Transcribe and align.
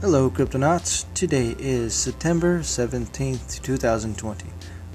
Hello, 0.00 0.30
Cryptonauts. 0.30 1.12
Today 1.12 1.56
is 1.58 1.92
September 1.92 2.60
17th, 2.60 3.60
2020. 3.62 4.46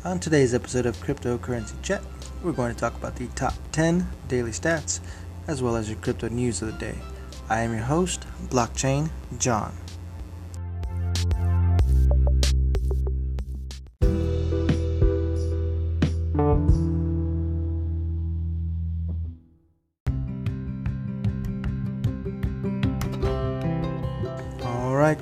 On 0.06 0.18
today's 0.18 0.54
episode 0.54 0.86
of 0.86 0.96
Cryptocurrency 0.96 1.74
Chat, 1.82 2.02
we're 2.42 2.54
going 2.54 2.74
to 2.74 2.80
talk 2.80 2.96
about 2.96 3.18
the 3.18 3.28
top 3.36 3.54
10 3.74 4.08
daily 4.30 4.52
stats 4.52 5.02
as 5.46 5.62
well 5.62 5.76
as 5.76 5.90
your 5.90 6.00
crypto 6.00 6.30
news 6.30 6.62
of 6.62 6.72
the 6.72 6.78
day. 6.80 6.96
I 7.50 7.64
am 7.64 7.74
your 7.74 7.84
host, 7.84 8.26
Blockchain 8.44 9.10
John. 9.40 9.74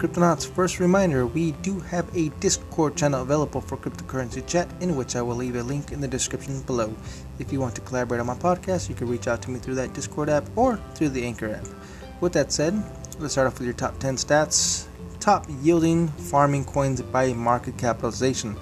Cryptonauts, 0.01 0.49
first 0.49 0.79
reminder 0.79 1.27
we 1.27 1.51
do 1.61 1.79
have 1.79 2.09
a 2.17 2.29
Discord 2.39 2.97
channel 2.97 3.21
available 3.21 3.61
for 3.61 3.77
cryptocurrency 3.77 4.43
chat, 4.47 4.67
in 4.81 4.95
which 4.95 5.15
I 5.15 5.21
will 5.21 5.35
leave 5.35 5.55
a 5.55 5.61
link 5.61 5.91
in 5.91 6.01
the 6.01 6.07
description 6.07 6.63
below. 6.63 6.91
If 7.37 7.53
you 7.53 7.59
want 7.59 7.75
to 7.75 7.81
collaborate 7.81 8.19
on 8.19 8.25
my 8.25 8.33
podcast, 8.33 8.89
you 8.89 8.95
can 8.95 9.07
reach 9.07 9.27
out 9.27 9.43
to 9.43 9.51
me 9.51 9.59
through 9.59 9.75
that 9.75 9.93
Discord 9.93 10.27
app 10.27 10.49
or 10.55 10.77
through 10.95 11.09
the 11.09 11.23
Anchor 11.23 11.53
app. 11.53 11.67
With 12.19 12.33
that 12.33 12.51
said, 12.51 12.83
let's 13.19 13.33
start 13.33 13.45
off 13.45 13.59
with 13.59 13.67
your 13.67 13.75
top 13.75 13.99
10 13.99 14.15
stats. 14.15 14.87
Top 15.19 15.45
yielding 15.61 16.07
farming 16.07 16.65
coins 16.65 16.99
by 17.03 17.33
market 17.33 17.77
capitalization. 17.77 18.57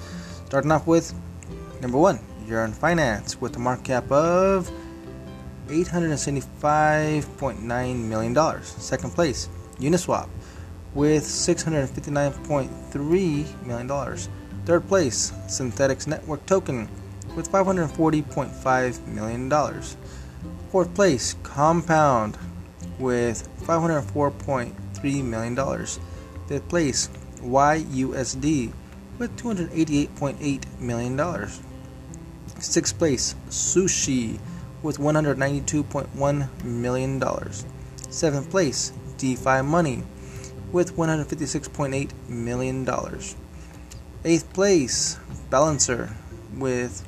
Starting 0.48 0.74
off 0.74 0.88
with 0.88 1.14
number 1.80 1.98
one, 1.98 2.20
Yearn 2.48 2.74
Finance, 2.74 3.40
with 3.40 3.56
a 3.56 3.60
market 3.60 3.86
cap 3.86 4.12
of 4.12 4.70
$875.9 5.68 7.96
million. 7.96 8.62
Second 8.62 9.12
place, 9.12 9.48
Uniswap 9.78 10.28
with 10.94 11.24
$659.3 11.24 13.66
million. 13.66 13.88
Third 14.66 14.88
place, 14.88 15.32
Synthetix 15.48 16.06
Network 16.08 16.46
Token 16.46 16.88
with 17.36 17.52
$540.5 17.52 19.08
million. 19.08 19.50
Fourth 20.72 20.94
place, 20.94 21.36
Compound 21.44 22.38
with 23.00 23.50
$504.3 23.62 25.24
million. 25.24 25.56
Fifth 26.48 26.70
place, 26.70 27.10
YUSD 27.42 28.72
with 29.18 29.36
$288.8 29.38 30.80
million. 30.80 31.20
Sixth 32.60 32.98
place, 32.98 33.36
Sushi 33.50 34.40
with 34.82 34.98
$192.1 34.98 36.64
million. 36.64 37.22
Seventh 38.10 38.50
place, 38.50 38.94
DeFi 39.18 39.62
Money 39.62 40.04
with 40.72 40.96
$156.8 40.96 42.12
million. 42.30 42.88
Eighth 44.26 44.54
place, 44.54 45.20
Balancer 45.50 46.16
with 46.58 47.08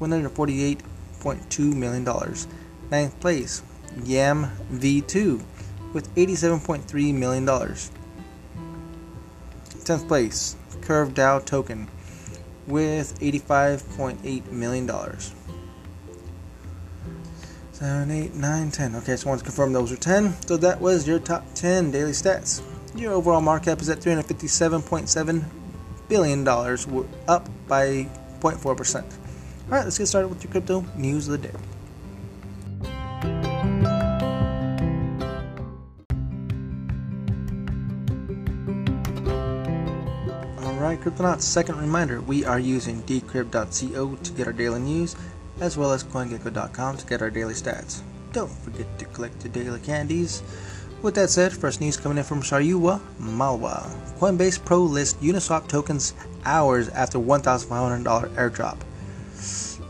$148.2 0.00 1.74
million. 1.74 2.04
Ninth 2.90 3.20
place, 3.20 3.62
Yam 4.04 4.50
V2 4.72 5.42
with 5.92 6.14
$87.3 6.14 7.14
million. 7.14 7.46
Tenth 9.84 10.08
place, 10.08 10.56
Curve 10.82 11.14
DAO 11.14 11.44
Token 11.44 11.88
with 12.66 13.18
$85.8 13.20 14.50
million. 14.52 14.90
7, 17.72 18.10
8, 18.10 18.34
9, 18.34 18.70
10. 18.70 18.94
Okay, 18.96 19.16
so 19.16 19.26
I 19.26 19.28
want 19.30 19.38
to 19.38 19.44
confirm 19.44 19.72
those 19.72 19.92
are 19.92 19.96
10. 19.96 20.42
So 20.42 20.56
that 20.56 20.80
was 20.80 21.06
your 21.06 21.18
top 21.18 21.44
10 21.54 21.90
daily 21.90 22.10
stats. 22.10 22.60
Your 22.94 23.12
overall 23.12 23.40
market 23.40 23.66
cap 23.66 23.80
is 23.80 23.88
at 23.88 23.98
$357.7 23.98 25.44
billion, 26.08 26.48
up 26.48 27.48
by 27.68 28.08
0.4%. 28.40 29.02
All 29.04 29.10
right, 29.68 29.84
let's 29.84 29.98
get 29.98 30.06
started 30.06 30.28
with 30.28 30.42
your 30.42 30.50
crypto 30.50 30.84
news 30.96 31.28
of 31.28 31.40
the 31.40 31.48
day. 31.48 31.54
Alright, 40.62 41.00
Cryptonauts, 41.00 41.42
second 41.42 41.76
reminder 41.78 42.22
we 42.22 42.44
are 42.44 42.58
using 42.58 43.02
decrypt.co 43.02 44.16
to 44.16 44.32
get 44.32 44.46
our 44.46 44.52
daily 44.52 44.80
news, 44.80 45.14
as 45.60 45.76
well 45.76 45.92
as 45.92 46.02
CoinGecko.com 46.04 46.96
to 46.96 47.06
get 47.06 47.20
our 47.20 47.30
daily 47.30 47.54
stats. 47.54 48.00
Don't 48.32 48.50
forget 48.50 48.86
to 48.98 49.04
collect 49.06 49.44
your 49.44 49.52
daily 49.52 49.80
candies. 49.80 50.42
With 51.00 51.14
that 51.14 51.30
said, 51.30 51.52
first 51.52 51.80
news 51.80 51.96
coming 51.96 52.18
in 52.18 52.24
from 52.24 52.42
Shaurya 52.42 53.00
Malwa. 53.20 53.88
Coinbase 54.18 54.64
Pro 54.64 54.82
list 54.82 55.20
Uniswap 55.20 55.68
tokens 55.68 56.12
hours 56.44 56.88
after 56.88 57.18
$1,500 57.18 58.02
airdrop. 58.34 58.78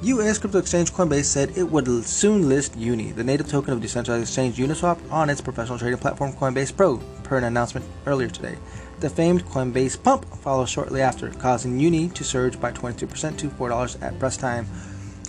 U.S. 0.03 0.37
crypto 0.37 0.59
exchange 0.59 0.93
Coinbase 0.93 1.25
said 1.25 1.57
it 1.57 1.63
would 1.63 1.89
soon 2.05 2.51
list 2.51 2.77
Uni, 2.77 3.13
the 3.13 3.25
native 3.25 3.49
token 3.49 3.73
of 3.73 3.81
decentralized 3.81 4.25
exchange 4.25 4.59
Uniswap, 4.59 4.99
on 5.11 5.31
its 5.31 5.41
professional 5.41 5.79
trading 5.79 5.99
platform 5.99 6.35
Coinbase 6.35 6.77
Pro, 6.77 6.99
per 7.23 7.39
an 7.39 7.45
announcement 7.45 7.87
earlier 8.05 8.29
today. 8.29 8.57
The 9.01 9.09
famed 9.09 9.47
Coinbase 9.47 10.03
pump 10.03 10.27
follows 10.37 10.69
shortly 10.69 11.01
after, 11.01 11.31
causing 11.31 11.81
Uni 11.81 12.11
to 12.11 12.23
surge 12.23 12.61
by 12.61 12.71
22% 12.71 13.39
to 13.39 13.49
$4 13.49 14.03
at 14.03 14.19
press 14.19 14.37
time. 14.37 14.67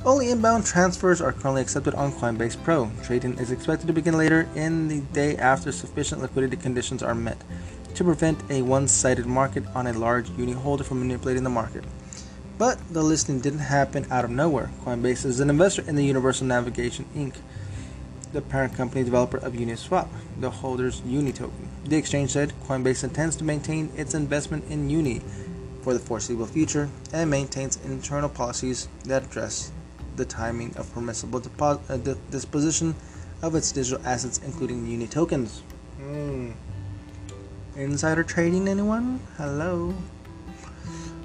Only 0.06 0.32
inbound 0.32 0.66
transfers 0.66 1.20
are 1.20 1.34
currently 1.34 1.62
accepted 1.62 1.94
on 1.94 2.14
Coinbase 2.14 2.64
Pro. 2.64 2.90
Trading 3.04 3.38
is 3.38 3.52
expected 3.52 3.88
to 3.88 3.94
begin 3.94 4.18
later 4.18 4.48
in 4.56 4.88
the 4.88 5.02
day 5.02 5.36
after 5.36 5.74
sufficient 5.74 6.22
liquidity 6.22 6.56
conditions 6.56 7.04
are 7.04 7.14
met 7.14 7.38
to 7.96 8.06
prevent 8.06 8.40
a 8.50 8.62
one 8.62 8.88
sided 8.88 9.26
market 9.26 9.66
on 9.76 9.88
a 9.88 9.94
large 9.94 10.30
uni 10.32 10.54
holder 10.54 10.86
from 10.86 11.02
manipulating 11.02 11.44
the 11.44 11.50
market. 11.50 11.84
But 12.58 12.80
the 12.94 13.04
listing 13.04 13.42
didn't 13.42 13.60
happen 13.60 14.08
out 14.10 14.24
of 14.24 14.32
nowhere. 14.32 14.72
Coinbase 14.86 15.26
is 15.26 15.42
an 15.42 15.50
investor 15.50 15.82
in 15.82 15.98
the 15.98 16.06
Universal 16.06 16.48
Navigation 16.48 17.06
Inc., 17.14 17.36
the 18.32 18.42
parent 18.42 18.76
company 18.76 19.04
developer 19.04 19.38
of 19.38 19.52
Uniswap, 19.52 20.08
the 20.40 20.50
holder's 20.50 21.02
Uni 21.02 21.34
token. 21.34 21.68
The 21.84 21.98
exchange 21.98 22.32
said 22.32 22.54
Coinbase 22.66 23.04
intends 23.04 23.36
to 23.36 23.44
maintain 23.44 23.92
its 23.98 24.14
investment 24.14 24.64
in 24.70 24.90
Uni 24.90 25.22
for 25.82 25.94
the 25.94 26.00
foreseeable 26.00 26.46
future 26.46 26.90
and 27.12 27.30
maintains 27.30 27.78
internal 27.84 28.30
policies 28.30 28.88
that 29.04 29.26
address 29.26 29.74
the 30.20 30.26
timing 30.26 30.76
of 30.78 30.94
permissible 30.94 31.42
depo- 31.42 31.82
uh, 31.90 32.16
disposition 32.30 32.94
of 33.42 33.56
its 33.56 33.72
digital 33.72 34.06
assets, 34.06 34.40
including 34.46 34.86
Uni 34.86 35.08
tokens. 35.08 35.64
Mm. 36.00 36.54
Insider 37.76 38.24
trading, 38.24 38.68
anyone? 38.68 39.20
Hello. 39.38 39.96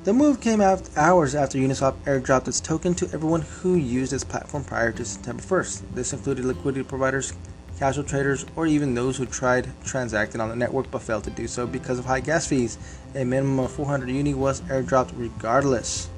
The 0.05 0.13
move 0.13 0.41
came 0.41 0.61
out 0.61 0.89
hours 0.97 1.35
after 1.35 1.59
Uniswap 1.59 1.97
airdropped 2.05 2.47
its 2.47 2.61
token 2.61 2.95
to 2.95 3.07
everyone 3.07 3.41
who 3.41 3.75
used 3.75 4.13
its 4.13 4.23
platform 4.23 4.63
prior 4.63 4.93
to 4.93 5.05
September 5.05 5.43
1st. 5.43 5.83
This 5.95 6.13
included 6.13 6.45
liquidity 6.45 6.85
providers, 6.85 7.33
casual 7.79 8.05
traders, 8.05 8.45
or 8.55 8.67
even 8.67 8.95
those 8.95 9.17
who 9.17 9.27
tried 9.27 9.73
transacting 9.85 10.41
on 10.41 10.51
the 10.51 10.57
network 10.57 10.91
but 10.91 11.03
failed 11.03 11.25
to 11.25 11.31
do 11.31 11.49
so 11.49 11.67
because 11.67 11.99
of 11.99 12.05
high 12.05 12.21
gas 12.21 12.47
fees. 12.47 12.77
A 13.15 13.25
minimum 13.25 13.61
of 13.61 13.73
400 13.73 14.11
Uni 14.11 14.35
was 14.35 14.61
airdropped 14.63 15.13
regardless. 15.17 16.09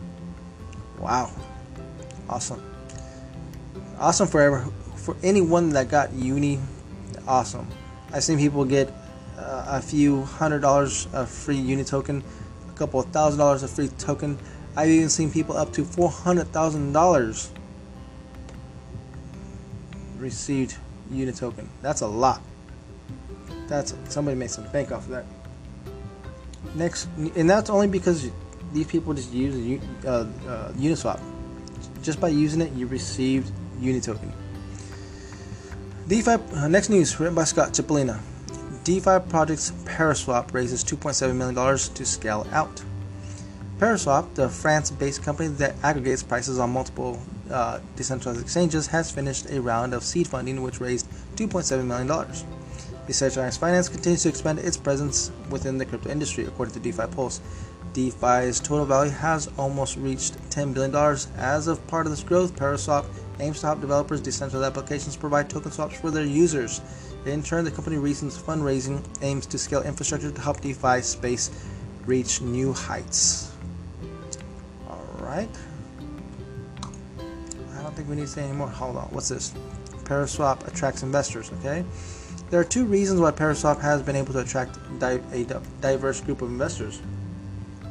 Wow. 0.98 1.30
Awesome. 2.28 2.62
Awesome 3.98 4.28
forever 4.28 4.66
for 4.96 5.16
anyone 5.22 5.70
that 5.70 5.88
got 5.88 6.12
uni. 6.12 6.58
Awesome. 7.26 7.66
I've 8.12 8.24
seen 8.24 8.38
people 8.38 8.64
get 8.64 8.92
uh, 9.38 9.64
a 9.68 9.80
few 9.80 10.22
hundred 10.22 10.60
dollars 10.60 11.06
of 11.12 11.28
free 11.28 11.56
uni 11.56 11.84
token, 11.84 12.22
a 12.68 12.72
couple 12.72 13.00
of 13.00 13.06
thousand 13.06 13.38
dollars 13.38 13.62
of 13.62 13.70
free 13.70 13.88
token. 13.88 14.38
I've 14.76 14.88
even 14.88 15.08
seen 15.08 15.30
people 15.30 15.56
up 15.56 15.72
to 15.74 15.84
four 15.84 16.10
hundred 16.10 16.52
thousand 16.52 16.92
dollars 16.92 17.50
received 20.18 20.76
uni 21.10 21.32
token. 21.32 21.68
That's 21.82 22.00
a 22.00 22.06
lot. 22.06 22.42
That's 23.68 23.94
somebody 24.08 24.36
makes 24.36 24.54
some 24.54 24.66
bank 24.68 24.92
off 24.92 25.04
of 25.04 25.10
that. 25.10 25.24
Next, 26.74 27.08
and 27.16 27.48
that's 27.48 27.70
only 27.70 27.88
because 27.88 28.30
these 28.72 28.86
people 28.86 29.14
just 29.14 29.32
use 29.32 29.80
uh, 30.04 30.26
uh, 30.46 30.72
Uniswap. 30.72 31.20
Just 32.06 32.20
by 32.20 32.28
using 32.28 32.60
it, 32.60 32.72
you 32.74 32.86
received 32.86 33.50
Uni 33.80 34.00
token. 34.00 34.32
DeFi 36.06 36.30
uh, 36.54 36.68
next 36.68 36.88
news 36.88 37.18
written 37.18 37.34
by 37.34 37.42
Scott 37.42 37.72
Chipolina. 37.72 38.20
DeFi 38.84 39.28
projects 39.28 39.72
Paraswap 39.84 40.54
raises 40.54 40.84
2.7 40.84 41.34
million 41.34 41.56
dollars 41.56 41.88
to 41.88 42.06
scale 42.06 42.46
out. 42.52 42.80
Paraswap, 43.80 44.32
the 44.34 44.48
France-based 44.48 45.24
company 45.24 45.48
that 45.48 45.74
aggregates 45.82 46.22
prices 46.22 46.60
on 46.60 46.70
multiple 46.70 47.20
uh, 47.50 47.80
decentralized 47.96 48.40
exchanges, 48.40 48.86
has 48.86 49.10
finished 49.10 49.50
a 49.50 49.60
round 49.60 49.92
of 49.92 50.04
seed 50.04 50.28
funding 50.28 50.62
which 50.62 50.80
raised 50.80 51.08
2.7 51.34 51.84
million 51.84 52.06
dollars. 52.06 52.44
Decentralized 53.08 53.58
finance 53.58 53.88
continues 53.88 54.22
to 54.22 54.28
expand 54.28 54.60
its 54.60 54.76
presence 54.76 55.32
within 55.50 55.76
the 55.76 55.84
crypto 55.84 56.08
industry, 56.10 56.44
according 56.44 56.74
to 56.74 56.78
DeFi 56.78 57.08
Pulse. 57.16 57.40
DeFi's 57.96 58.60
total 58.60 58.84
value 58.84 59.10
has 59.10 59.48
almost 59.56 59.96
reached 59.96 60.38
$10 60.50 60.74
billion. 60.74 60.94
As 61.38 61.66
of 61.66 61.84
part 61.86 62.04
of 62.04 62.12
this 62.12 62.22
growth, 62.22 62.54
Paraswap 62.54 63.06
aims 63.40 63.60
to 63.60 63.66
help 63.68 63.80
developers 63.80 64.20
decentralized 64.20 64.70
applications 64.70 65.16
provide 65.16 65.48
token 65.48 65.72
swaps 65.72 65.98
for 65.98 66.10
their 66.10 66.26
users. 66.26 66.82
In 67.24 67.42
turn, 67.42 67.64
the 67.64 67.70
company 67.70 67.96
Reason's 67.96 68.36
fundraising 68.36 69.02
aims 69.22 69.46
to 69.46 69.56
scale 69.56 69.82
infrastructure 69.82 70.30
to 70.30 70.40
help 70.42 70.60
DeFi 70.60 71.00
space 71.00 71.50
reach 72.04 72.42
new 72.42 72.74
heights. 72.74 73.50
All 74.90 75.06
right. 75.18 75.48
I 77.18 77.82
don't 77.82 77.96
think 77.96 78.10
we 78.10 78.16
need 78.16 78.22
to 78.22 78.28
say 78.28 78.42
any 78.42 78.52
more. 78.52 78.68
Hold 78.68 78.96
on. 78.96 79.04
What's 79.04 79.30
this? 79.30 79.54
Paraswap 80.04 80.68
attracts 80.68 81.02
investors. 81.02 81.50
Okay. 81.60 81.82
There 82.50 82.60
are 82.60 82.64
two 82.64 82.84
reasons 82.84 83.20
why 83.22 83.30
Paraswap 83.30 83.80
has 83.80 84.02
been 84.02 84.16
able 84.16 84.34
to 84.34 84.40
attract 84.40 84.78
a 85.00 85.60
diverse 85.80 86.20
group 86.20 86.42
of 86.42 86.50
investors. 86.50 87.00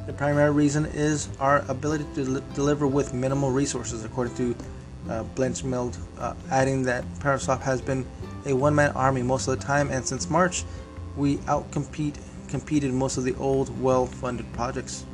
The 0.05 0.13
primary 0.13 0.51
reason 0.51 0.85
is 0.85 1.29
our 1.39 1.65
ability 1.67 2.05
to 2.15 2.41
deliver 2.53 2.85
with 2.85 3.13
minimal 3.13 3.49
resources, 3.51 4.03
according 4.03 4.35
to 4.35 4.55
uh, 5.09 5.23
Blanchfield, 5.35 5.97
uh, 6.19 6.35
adding 6.51 6.83
that 6.83 7.03
Paraswap 7.19 7.61
has 7.61 7.81
been 7.81 8.05
a 8.45 8.53
one-man 8.53 8.91
army 8.91 9.23
most 9.23 9.47
of 9.47 9.59
the 9.59 9.65
time, 9.65 9.89
and 9.89 10.05
since 10.05 10.29
March, 10.29 10.63
we 11.15 11.37
outcompete 11.37 12.15
competed 12.47 12.93
most 12.93 13.17
of 13.17 13.23
the 13.23 13.35
old, 13.35 13.81
well-funded 13.81 14.51
projects. 14.53 15.05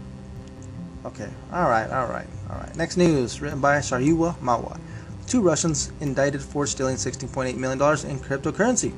Okay, 1.05 1.29
all 1.51 1.69
right, 1.69 1.89
all 1.89 2.07
right, 2.07 2.27
all 2.49 2.57
right. 2.57 2.75
Next 2.75 2.97
news, 2.97 3.41
written 3.41 3.61
by 3.61 3.77
Shaurya 3.77 4.35
Mawa. 4.39 4.79
Two 5.25 5.41
Russians 5.41 5.91
indicted 6.01 6.41
for 6.41 6.67
stealing 6.67 6.97
$16.8 6.97 7.55
million 7.55 7.79
in 7.79 8.19
cryptocurrency. 8.19 8.93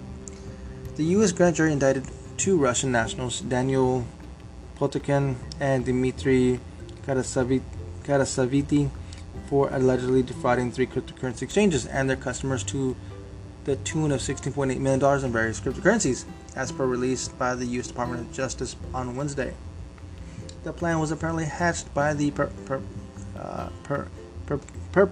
The 0.95 1.03
U.S. 1.15 1.31
grand 1.31 1.55
jury 1.55 1.71
indicted 1.71 2.05
two 2.37 2.57
Russian 2.57 2.91
nationals, 2.91 3.41
Daniel 3.41 4.05
Potekhin 4.77 5.35
and 5.59 5.85
Dmitry 5.85 6.59
Karasavidi, 7.05 8.89
for 9.47 9.69
allegedly 9.71 10.23
defrauding 10.23 10.71
three 10.71 10.87
cryptocurrency 10.87 11.43
exchanges 11.43 11.85
and 11.85 12.09
their 12.09 12.17
customers 12.17 12.63
to 12.63 12.95
the 13.65 13.75
tune 13.77 14.11
of 14.11 14.19
$16.8 14.19 14.79
million 14.79 15.25
in 15.25 15.31
various 15.31 15.59
cryptocurrencies, 15.59 16.25
as 16.55 16.71
per 16.71 16.85
released 16.85 17.37
by 17.37 17.55
the 17.55 17.65
U.S. 17.65 17.87
Department 17.87 18.21
of 18.21 18.33
Justice 18.33 18.75
on 18.93 19.15
Wednesday. 19.15 19.53
The 20.63 20.73
plan 20.73 20.99
was 20.99 21.11
apparently 21.11 21.45
hatched 21.45 21.93
by 21.93 22.13
the 22.13 22.31
per, 22.31 22.47
per, 22.65 22.81
uh, 23.37 23.69
per, 23.83 24.07
per, 24.45 24.59
per 24.91 25.11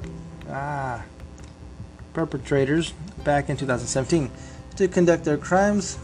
ah, 0.49 1.03
perpetrators 2.13 2.93
back 3.23 3.49
in 3.49 3.57
2017 3.57 4.31
to 4.77 4.87
conduct 4.87 5.25
their 5.25 5.37
crimes. 5.37 5.97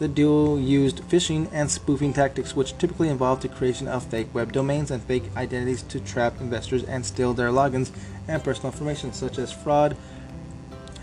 The 0.00 0.08
duo 0.08 0.56
used 0.56 1.02
phishing 1.02 1.48
and 1.52 1.70
spoofing 1.70 2.12
tactics, 2.12 2.56
which 2.56 2.76
typically 2.78 3.08
involve 3.08 3.42
the 3.42 3.48
creation 3.48 3.86
of 3.86 4.02
fake 4.02 4.34
web 4.34 4.52
domains 4.52 4.90
and 4.90 5.00
fake 5.00 5.24
identities 5.36 5.82
to 5.82 6.00
trap 6.00 6.40
investors 6.40 6.82
and 6.82 7.06
steal 7.06 7.32
their 7.32 7.50
logins 7.50 7.92
and 8.26 8.42
personal 8.42 8.72
information, 8.72 9.12
such 9.12 9.38
as 9.38 9.52
fraud, 9.52 9.96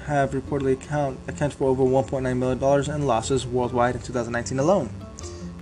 have 0.07 0.31
reportedly 0.31 0.73
account, 0.73 1.17
accounted 1.29 1.57
for 1.57 1.69
over 1.69 1.83
$1.9 1.83 2.37
million 2.37 2.95
in 2.95 3.07
losses 3.07 3.47
worldwide 3.47 3.95
in 3.95 4.01
2019 4.01 4.59
alone. 4.59 4.89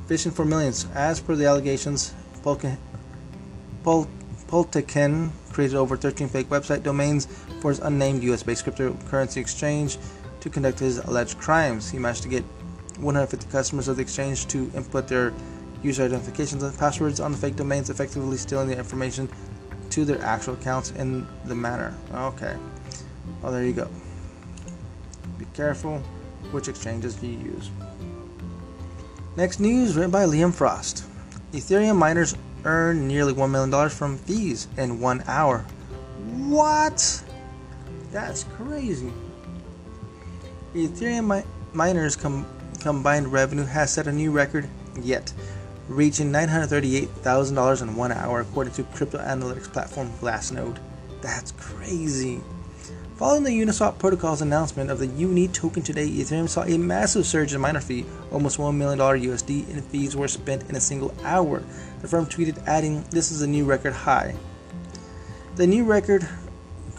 Fishing 0.07 0.31
for 0.31 0.43
millions. 0.43 0.87
As 0.95 1.19
per 1.19 1.35
the 1.35 1.45
allegations, 1.45 2.15
Pol, 2.41 4.07
Poltekin 4.47 5.29
created 5.51 5.75
over 5.75 5.95
13 5.95 6.29
fake 6.29 6.49
website 6.49 6.81
domains 6.81 7.27
for 7.61 7.69
his 7.69 7.79
unnamed 7.79 8.23
US 8.23 8.41
based 8.41 8.65
cryptocurrency 8.65 9.37
exchange 9.37 9.99
to 10.39 10.49
conduct 10.49 10.79
his 10.79 10.97
alleged 10.97 11.37
crimes. 11.37 11.91
He 11.91 11.99
managed 11.99 12.23
to 12.23 12.29
get 12.29 12.43
150 12.99 13.51
customers 13.51 13.87
of 13.87 13.95
the 13.97 14.01
exchange 14.01 14.47
to 14.47 14.71
input 14.75 15.07
their 15.07 15.33
user 15.81 16.03
identifications 16.03 16.63
and 16.63 16.77
passwords 16.77 17.19
on 17.19 17.31
the 17.31 17.37
fake 17.37 17.55
domains, 17.55 17.89
effectively 17.89 18.37
stealing 18.37 18.67
the 18.67 18.77
information 18.77 19.29
to 19.89 20.05
their 20.05 20.21
actual 20.21 20.53
accounts 20.53 20.91
in 20.91 21.25
the 21.45 21.55
manner. 21.55 21.95
Okay. 22.13 22.55
Well, 23.41 23.51
there 23.51 23.65
you 23.65 23.73
go. 23.73 23.87
Be 25.37 25.45
careful 25.53 25.99
which 26.51 26.67
exchanges 26.67 27.21
you 27.23 27.31
use. 27.31 27.69
Next 29.37 29.59
news 29.59 29.95
written 29.95 30.11
by 30.11 30.25
Liam 30.25 30.53
Frost. 30.53 31.05
Ethereum 31.53 31.97
miners 31.97 32.35
earn 32.65 33.07
nearly 33.07 33.33
$1 33.33 33.49
million 33.49 33.89
from 33.89 34.17
fees 34.17 34.67
in 34.77 34.99
one 34.99 35.23
hour. 35.27 35.59
What? 36.47 37.23
That's 38.11 38.43
crazy. 38.43 39.11
Ethereum 40.73 41.37
mi- 41.37 41.49
miners 41.73 42.15
com- 42.15 42.45
combined 42.79 43.31
revenue 43.31 43.65
has 43.65 43.91
set 43.91 44.07
a 44.07 44.11
new 44.11 44.31
record 44.31 44.67
yet, 45.01 45.33
reaching 45.87 46.31
$938,000 46.31 47.81
in 47.81 47.95
one 47.95 48.11
hour, 48.11 48.41
according 48.41 48.73
to 48.73 48.83
crypto 48.83 49.17
analytics 49.19 49.71
platform 49.71 50.09
Glassnode. 50.21 50.77
That's 51.21 51.51
crazy. 51.51 52.41
Following 53.19 53.43
the 53.43 53.51
Uniswap 53.51 53.99
protocol's 53.99 54.41
announcement 54.41 54.89
of 54.89 54.99
the 54.99 55.07
UNI 55.07 55.49
token 55.49 55.83
today, 55.83 56.07
Ethereum 56.07 56.47
saw 56.47 56.63
a 56.63 56.77
massive 56.77 57.25
surge 57.25 57.53
in 57.53 57.59
miner 57.59 57.81
fee. 57.81 58.05
Almost 58.31 58.57
$1 58.57 58.73
million 58.73 58.97
USD 58.97 59.69
in 59.69 59.81
fees 59.81 60.15
were 60.15 60.29
spent 60.29 60.69
in 60.69 60.77
a 60.77 60.79
single 60.79 61.13
hour. 61.23 61.61
The 62.01 62.07
firm 62.07 62.27
tweeted, 62.27 62.65
adding, 62.65 63.03
This 63.09 63.31
is 63.31 63.41
a 63.41 63.47
new 63.47 63.65
record 63.65 63.91
high. 63.91 64.37
The 65.55 65.67
new 65.67 65.83
record 65.83 66.25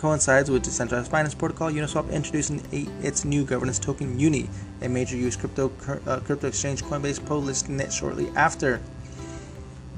coincides 0.01 0.51
with 0.51 0.63
decentralized 0.63 1.11
finance 1.11 1.35
protocol 1.35 1.71
Uniswap 1.71 2.11
introducing 2.11 2.63
a, 2.73 2.89
its 3.07 3.27
new 3.27 3.45
governance 3.45 3.79
token 3.79 4.19
UNI, 4.19 4.49
a 4.81 4.89
major 4.89 5.15
US 5.19 5.37
crypto 5.37 5.71
uh, 6.07 6.21
crypto 6.21 6.49
exchange 6.49 6.83
Coinbase 6.83 7.25
Pro 7.25 7.39
listing 7.39 7.79
it 7.79 7.93
shortly 7.93 8.29
after. 8.35 8.81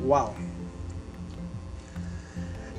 Wow. 0.01 0.35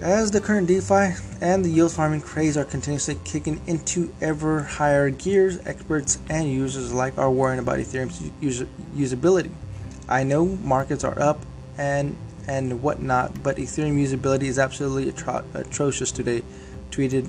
As 0.01 0.31
the 0.31 0.41
current 0.41 0.67
DeFi 0.67 1.13
and 1.39 1.63
the 1.63 1.69
yield 1.69 1.93
farming 1.93 2.19
craze 2.19 2.57
are 2.57 2.65
continuously 2.65 3.17
kicking 3.23 3.61
into 3.67 4.13
ever 4.19 4.61
higher 4.63 5.09
gears, 5.09 5.65
experts 5.65 6.19
and 6.29 6.51
users 6.51 6.91
alike 6.91 7.17
are 7.17 7.31
worrying 7.31 7.59
about 7.59 7.79
Ethereum's 7.79 8.29
user- 8.41 8.67
usability. 8.93 9.49
I 10.09 10.23
know 10.23 10.45
markets 10.45 11.05
are 11.05 11.17
up 11.21 11.39
and 11.77 12.17
and 12.45 12.83
whatnot, 12.83 13.41
but 13.41 13.55
Ethereum 13.55 13.95
usability 13.95 14.43
is 14.43 14.59
absolutely 14.59 15.09
atro- 15.09 15.45
atrocious 15.53 16.11
today, 16.11 16.43
tweeted 16.93 17.27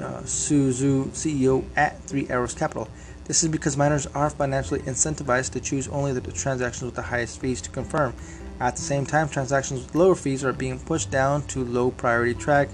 uh, 0.00 0.24
Su 0.24 0.70
Zhu 0.70 1.06
CEO 1.08 1.64
at 1.76 2.02
Three 2.04 2.26
Arrows 2.30 2.54
Capital. 2.54 2.88
This 3.24 3.42
is 3.42 3.50
because 3.50 3.76
miners 3.76 4.06
are 4.06 4.30
financially 4.30 4.80
incentivized 4.80 5.52
to 5.52 5.60
choose 5.60 5.86
only 5.88 6.12
the 6.12 6.20
transactions 6.32 6.82
with 6.82 6.94
the 6.94 7.02
highest 7.02 7.40
fees 7.40 7.60
to 7.62 7.70
confirm. 7.70 8.14
At 8.58 8.76
the 8.76 8.82
same 8.82 9.06
time, 9.06 9.28
transactions 9.28 9.82
with 9.82 9.94
lower 9.94 10.14
fees 10.14 10.44
are 10.44 10.52
being 10.52 10.78
pushed 10.78 11.10
down 11.10 11.42
to 11.48 11.64
low 11.64 11.90
priority 11.90 12.34
track, 12.34 12.68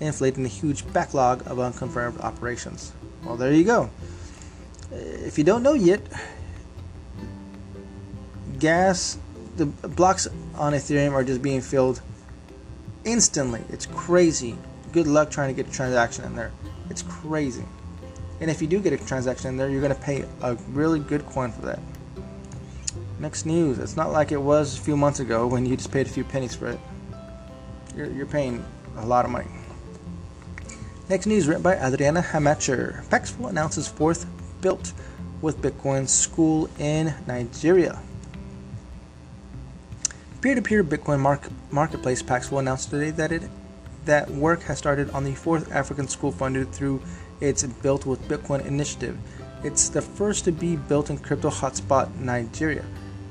inflating 0.00 0.44
a 0.44 0.48
huge 0.48 0.90
backlog 0.92 1.46
of 1.46 1.58
unconfirmed 1.58 2.20
operations. 2.20 2.92
Well, 3.24 3.36
there 3.36 3.52
you 3.52 3.64
go. 3.64 3.90
If 4.90 5.38
you 5.38 5.44
don't 5.44 5.62
know 5.62 5.74
yet, 5.74 6.00
gas, 8.58 9.18
the 9.56 9.66
blocks 9.66 10.26
on 10.56 10.72
Ethereum 10.72 11.12
are 11.12 11.24
just 11.24 11.42
being 11.42 11.60
filled 11.60 12.00
instantly. 13.04 13.62
It's 13.70 13.86
crazy. 13.86 14.56
Good 14.94 15.08
luck 15.08 15.28
trying 15.28 15.52
to 15.52 15.60
get 15.60 15.68
a 15.68 15.74
transaction 15.74 16.24
in 16.24 16.36
there. 16.36 16.52
It's 16.88 17.02
crazy. 17.02 17.64
And 18.40 18.48
if 18.48 18.62
you 18.62 18.68
do 18.68 18.78
get 18.78 18.92
a 18.92 18.96
transaction 18.96 19.48
in 19.48 19.56
there, 19.56 19.68
you're 19.68 19.80
going 19.80 19.92
to 19.92 20.00
pay 20.00 20.24
a 20.40 20.54
really 20.70 21.00
good 21.00 21.26
coin 21.26 21.50
for 21.50 21.62
that. 21.62 21.80
Next 23.18 23.44
news. 23.44 23.80
It's 23.80 23.96
not 23.96 24.12
like 24.12 24.30
it 24.30 24.40
was 24.40 24.78
a 24.78 24.80
few 24.80 24.96
months 24.96 25.18
ago 25.18 25.48
when 25.48 25.66
you 25.66 25.76
just 25.76 25.90
paid 25.90 26.06
a 26.06 26.10
few 26.10 26.22
pennies 26.22 26.54
for 26.54 26.68
it. 26.68 26.78
You're, 27.96 28.06
you're 28.06 28.26
paying 28.26 28.64
a 28.98 29.04
lot 29.04 29.24
of 29.24 29.32
money. 29.32 29.48
Next 31.08 31.26
news 31.26 31.48
written 31.48 31.64
by 31.64 31.74
Adriana 31.74 32.22
Hamacher. 32.22 33.08
Paxful 33.10 33.48
announces 33.48 33.88
fourth 33.88 34.26
built 34.60 34.92
with 35.40 35.60
Bitcoin 35.60 36.08
school 36.08 36.70
in 36.78 37.12
Nigeria. 37.26 38.00
Peer-to-peer 40.40 40.84
Bitcoin 40.84 41.18
mark- 41.18 41.50
marketplace 41.72 42.22
Paxful 42.22 42.60
announced 42.60 42.90
today 42.90 43.10
that 43.10 43.32
it 43.32 43.42
that 44.04 44.30
work 44.30 44.62
has 44.62 44.78
started 44.78 45.10
on 45.10 45.24
the 45.24 45.34
fourth 45.34 45.72
African 45.72 46.08
school 46.08 46.32
funded 46.32 46.72
through 46.72 47.02
its 47.40 47.62
Built 47.64 48.06
with 48.06 48.26
Bitcoin 48.28 48.64
initiative. 48.66 49.18
It's 49.62 49.88
the 49.88 50.02
first 50.02 50.44
to 50.44 50.52
be 50.52 50.76
built 50.76 51.10
in 51.10 51.18
crypto 51.18 51.50
hotspot 51.50 52.14
Nigeria. 52.16 52.84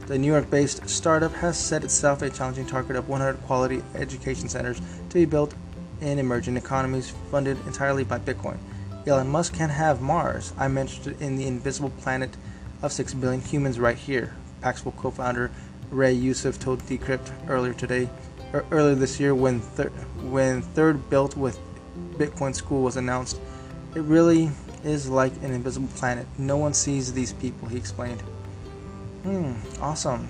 The 0.07 0.17
New 0.17 0.31
York 0.31 0.49
based 0.49 0.89
startup 0.89 1.33
has 1.35 1.57
set 1.57 1.83
itself 1.83 2.21
a 2.21 2.29
challenging 2.29 2.65
target 2.65 2.95
of 2.95 3.07
100 3.07 3.41
quality 3.43 3.81
education 3.95 4.49
centers 4.49 4.81
to 5.09 5.13
be 5.13 5.25
built 5.25 5.53
in 6.01 6.19
emerging 6.19 6.57
economies 6.57 7.13
funded 7.31 7.57
entirely 7.65 8.03
by 8.03 8.19
Bitcoin. 8.19 8.57
Elon 9.07 9.29
Musk 9.29 9.53
can 9.53 9.69
have 9.69 10.01
Mars. 10.01 10.53
I'm 10.57 10.77
interested 10.77 11.21
in 11.21 11.37
the 11.37 11.47
invisible 11.47 11.89
planet 11.89 12.31
of 12.81 12.91
6 12.91 13.13
billion 13.13 13.41
humans 13.41 13.79
right 13.79 13.97
here, 13.97 14.33
Paxful 14.61 14.93
co 14.97 15.11
founder 15.11 15.51
Ray 15.89 16.13
Youssef 16.13 16.59
told 16.59 16.81
Decrypt 16.81 17.31
earlier 17.47 17.73
today, 17.73 18.09
earlier 18.53 18.95
this 18.95 19.19
year 19.19 19.33
when, 19.33 19.59
thir- 19.59 19.89
when 20.29 20.61
Third 20.61 21.09
Built 21.09 21.35
with 21.35 21.59
Bitcoin 22.17 22.53
School 22.55 22.83
was 22.83 22.97
announced. 22.97 23.39
It 23.95 24.01
really 24.01 24.51
is 24.83 25.09
like 25.09 25.33
an 25.43 25.51
invisible 25.53 25.89
planet. 25.95 26.27
No 26.37 26.57
one 26.57 26.73
sees 26.73 27.13
these 27.13 27.33
people, 27.33 27.67
he 27.67 27.77
explained. 27.77 28.21
Hmm, 29.23 29.53
awesome. 29.81 30.27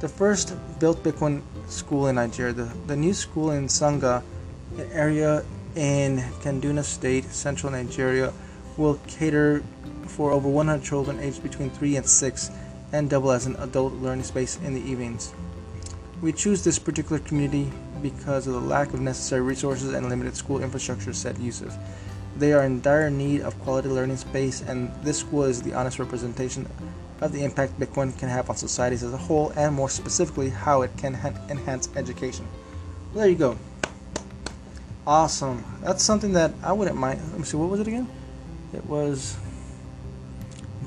The 0.00 0.08
first 0.08 0.54
built 0.78 1.02
Bitcoin 1.02 1.42
school 1.66 2.06
in 2.06 2.14
Nigeria, 2.14 2.52
the, 2.52 2.72
the 2.86 2.96
new 2.96 3.12
school 3.12 3.50
in 3.50 3.68
Sanga, 3.68 4.22
an 4.76 4.88
area 4.92 5.44
in 5.74 6.18
Kaduna 6.40 6.84
State, 6.84 7.24
central 7.24 7.72
Nigeria, 7.72 8.32
will 8.76 9.00
cater 9.08 9.64
for 10.06 10.30
over 10.30 10.48
100 10.48 10.84
children 10.84 11.18
aged 11.20 11.42
between 11.42 11.70
3 11.70 11.96
and 11.96 12.06
6 12.06 12.50
and 12.92 13.10
double 13.10 13.32
as 13.32 13.46
an 13.46 13.56
adult 13.56 13.92
learning 13.94 14.24
space 14.24 14.58
in 14.64 14.74
the 14.74 14.80
evenings. 14.80 15.34
We 16.20 16.32
choose 16.32 16.64
this 16.64 16.78
particular 16.80 17.20
community 17.20 17.70
because 18.02 18.46
of 18.48 18.54
the 18.54 18.60
lack 18.60 18.92
of 18.92 19.00
necessary 19.00 19.40
resources 19.40 19.94
and 19.94 20.08
limited 20.08 20.36
school 20.36 20.62
infrastructure, 20.62 21.12
said 21.12 21.38
Youssef. 21.38 21.76
They 22.36 22.52
are 22.52 22.64
in 22.64 22.80
dire 22.80 23.10
need 23.10 23.42
of 23.42 23.58
quality 23.60 23.88
learning 23.88 24.16
space, 24.16 24.60
and 24.62 24.92
this 25.04 25.18
school 25.18 25.44
is 25.44 25.62
the 25.62 25.74
honest 25.74 25.98
representation 25.98 26.68
of 27.20 27.32
the 27.32 27.44
impact 27.44 27.78
Bitcoin 27.78 28.16
can 28.18 28.28
have 28.28 28.50
on 28.50 28.56
societies 28.56 29.02
as 29.02 29.12
a 29.12 29.16
whole, 29.16 29.50
and 29.56 29.74
more 29.74 29.88
specifically, 29.88 30.48
how 30.48 30.82
it 30.82 30.90
can 30.96 31.14
enhance 31.48 31.88
education. 31.96 32.46
Well, 33.12 33.22
there 33.22 33.30
you 33.30 33.36
go. 33.36 33.56
Awesome. 35.06 35.64
That's 35.82 36.02
something 36.02 36.32
that 36.32 36.52
I 36.62 36.72
wouldn't 36.72 36.96
mind. 36.96 37.20
Let 37.30 37.38
me 37.38 37.44
see, 37.44 37.56
what 37.56 37.70
was 37.70 37.80
it 37.80 37.86
again? 37.86 38.08
It 38.72 38.84
was 38.86 39.36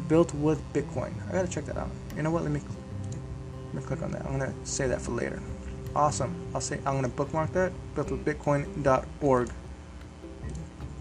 built 0.08 0.34
with 0.34 0.62
Bitcoin. 0.74 1.14
I 1.30 1.32
gotta 1.32 1.48
check 1.48 1.66
that 1.66 1.78
out. 1.78 1.90
You 2.16 2.24
know 2.24 2.32
what? 2.32 2.44
Let 2.44 2.52
me 2.52 2.62
let 3.74 3.84
me 3.84 3.88
click 3.88 4.02
on 4.02 4.12
that. 4.12 4.26
I'm 4.26 4.38
gonna 4.38 4.54
save 4.64 4.90
that 4.90 5.02
for 5.02 5.12
later. 5.12 5.42
Awesome. 5.96 6.36
I'll 6.54 6.62
say 6.62 6.78
I'm 6.86 6.96
gonna 6.96 7.08
bookmark 7.08 7.54
that. 7.54 7.72
Built 7.96 8.12
with 8.12 8.26
Bitcoin.org. 8.26 9.50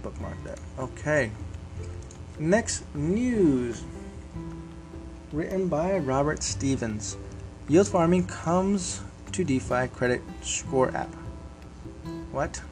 Bookmark 0.02 0.44
that. 0.44 0.58
Okay. 0.78 1.32
Next 2.38 2.84
news. 2.94 3.82
Written 5.32 5.68
by 5.68 5.98
Robert 5.98 6.42
Stevens. 6.42 7.16
Yield 7.68 7.88
farming 7.88 8.26
comes 8.26 9.02
to 9.32 9.44
DeFi 9.44 9.88
credit 9.88 10.22
score 10.42 10.94
app. 10.94 11.14
What? 12.32 12.62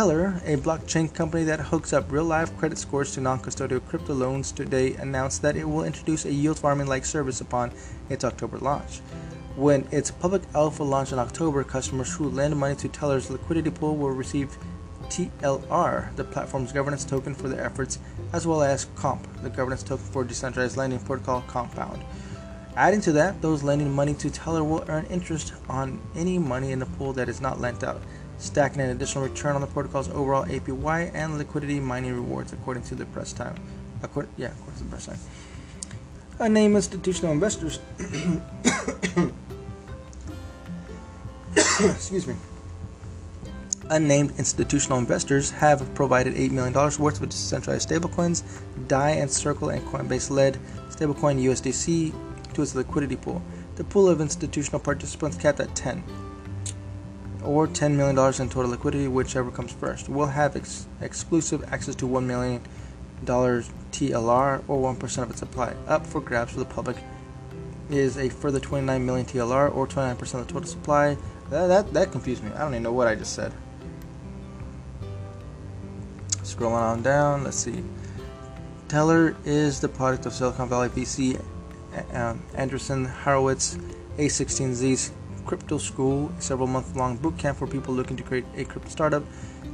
Teller, 0.00 0.40
a 0.46 0.56
blockchain 0.56 1.12
company 1.12 1.44
that 1.44 1.60
hooks 1.60 1.92
up 1.92 2.10
real 2.10 2.24
life 2.24 2.56
credit 2.56 2.78
scores 2.78 3.12
to 3.12 3.20
non 3.20 3.38
custodial 3.38 3.86
crypto 3.86 4.14
loans, 4.14 4.50
today 4.50 4.94
announced 4.94 5.42
that 5.42 5.56
it 5.56 5.68
will 5.68 5.84
introduce 5.84 6.24
a 6.24 6.32
yield 6.32 6.58
farming 6.58 6.86
like 6.86 7.04
service 7.04 7.42
upon 7.42 7.70
its 8.08 8.24
October 8.24 8.56
launch. 8.56 9.00
When 9.56 9.86
its 9.90 10.10
public 10.10 10.40
alpha 10.54 10.84
launched 10.84 11.12
in 11.12 11.18
October, 11.18 11.62
customers 11.64 12.14
who 12.14 12.30
lend 12.30 12.56
money 12.56 12.76
to 12.76 12.88
Teller's 12.88 13.28
liquidity 13.28 13.70
pool 13.70 13.94
will 13.94 14.12
receive 14.12 14.56
TLR, 15.10 16.16
the 16.16 16.24
platform's 16.24 16.72
governance 16.72 17.04
token 17.04 17.34
for 17.34 17.50
their 17.50 17.62
efforts, 17.62 17.98
as 18.32 18.46
well 18.46 18.62
as 18.62 18.86
COMP, 18.94 19.28
the 19.42 19.50
governance 19.50 19.82
token 19.82 20.06
for 20.06 20.24
decentralized 20.24 20.78
lending 20.78 21.00
protocol 21.00 21.44
Compound. 21.46 22.02
Adding 22.74 23.02
to 23.02 23.12
that, 23.12 23.42
those 23.42 23.62
lending 23.62 23.92
money 23.92 24.14
to 24.14 24.30
Teller 24.30 24.64
will 24.64 24.82
earn 24.88 25.04
interest 25.10 25.52
on 25.68 26.00
any 26.16 26.38
money 26.38 26.72
in 26.72 26.78
the 26.78 26.86
pool 26.86 27.12
that 27.12 27.28
is 27.28 27.42
not 27.42 27.60
lent 27.60 27.84
out 27.84 28.00
stacking 28.40 28.80
an 28.80 28.90
additional 28.90 29.24
return 29.24 29.54
on 29.54 29.60
the 29.60 29.66
protocol's 29.66 30.08
overall 30.08 30.44
APY 30.46 31.10
and 31.14 31.38
liquidity 31.38 31.78
mining 31.78 32.14
rewards, 32.14 32.52
according 32.52 32.82
to 32.84 32.94
the 32.94 33.04
press 33.06 33.32
time. 33.32 33.54
According, 34.02 34.32
yeah, 34.36 34.48
according 34.48 34.78
to 34.78 34.84
the 34.84 34.90
press 34.90 35.06
time. 35.06 35.18
Unnamed 36.38 36.74
institutional 36.74 37.32
investors. 37.32 37.80
excuse 41.78 42.26
me. 42.26 42.34
Unnamed 43.90 44.32
institutional 44.38 44.98
investors 44.98 45.50
have 45.50 45.94
provided 45.94 46.34
$8 46.34 46.50
million 46.52 46.72
worth 46.72 47.20
of 47.20 47.28
decentralized 47.28 47.88
stablecoins, 47.88 48.42
DAI 48.88 49.10
and 49.10 49.30
Circle 49.30 49.70
and 49.70 49.84
Coinbase 49.86 50.30
led 50.30 50.58
stablecoin 50.88 51.42
USDC 51.42 52.14
to 52.54 52.62
its 52.62 52.74
liquidity 52.74 53.16
pool. 53.16 53.42
The 53.74 53.84
pool 53.84 54.08
of 54.08 54.20
institutional 54.20 54.78
participants 54.80 55.36
capped 55.36 55.60
at 55.60 55.74
10 55.74 56.02
or 57.44 57.66
$10 57.66 57.96
million 57.96 58.16
in 58.40 58.48
total 58.48 58.70
liquidity, 58.70 59.08
whichever 59.08 59.50
comes 59.50 59.72
first. 59.72 60.08
We'll 60.08 60.26
have 60.26 60.56
ex- 60.56 60.86
exclusive 61.00 61.64
access 61.72 61.94
to 61.96 62.08
$1 62.08 62.24
million 62.24 62.62
TLR 63.24 64.62
or 64.68 64.94
1% 64.94 65.22
of 65.22 65.30
its 65.30 65.38
supply. 65.38 65.74
Up 65.86 66.06
for 66.06 66.20
grabs 66.20 66.52
for 66.52 66.58
the 66.58 66.64
public 66.64 66.96
is 67.90 68.16
a 68.16 68.28
further 68.28 68.60
29 68.60 69.04
million 69.04 69.26
TLR 69.26 69.74
or 69.74 69.86
29% 69.86 70.20
of 70.20 70.46
the 70.46 70.52
total 70.52 70.68
supply. 70.68 71.16
That, 71.50 71.66
that, 71.66 71.92
that 71.92 72.12
confused 72.12 72.44
me. 72.44 72.52
I 72.52 72.58
don't 72.58 72.72
even 72.72 72.82
know 72.82 72.92
what 72.92 73.08
I 73.08 73.14
just 73.14 73.34
said. 73.34 73.52
Scrolling 76.42 76.72
on 76.72 77.02
down, 77.02 77.44
let's 77.44 77.56
see. 77.56 77.82
Teller 78.88 79.36
is 79.44 79.80
the 79.80 79.88
product 79.88 80.26
of 80.26 80.32
Silicon 80.32 80.68
Valley 80.68 80.88
VC 80.88 81.40
um, 82.12 82.42
Andreessen 82.54 83.08
Horowitz 83.08 83.76
A16Z's 84.18 85.12
Crypto 85.50 85.78
School, 85.78 86.30
a 86.38 86.40
several 86.40 86.68
month 86.68 86.94
long 86.94 87.16
boot 87.16 87.36
camp 87.36 87.58
for 87.58 87.66
people 87.66 87.92
looking 87.92 88.16
to 88.16 88.22
create 88.22 88.44
a 88.56 88.62
crypto 88.62 88.88
startup. 88.88 89.24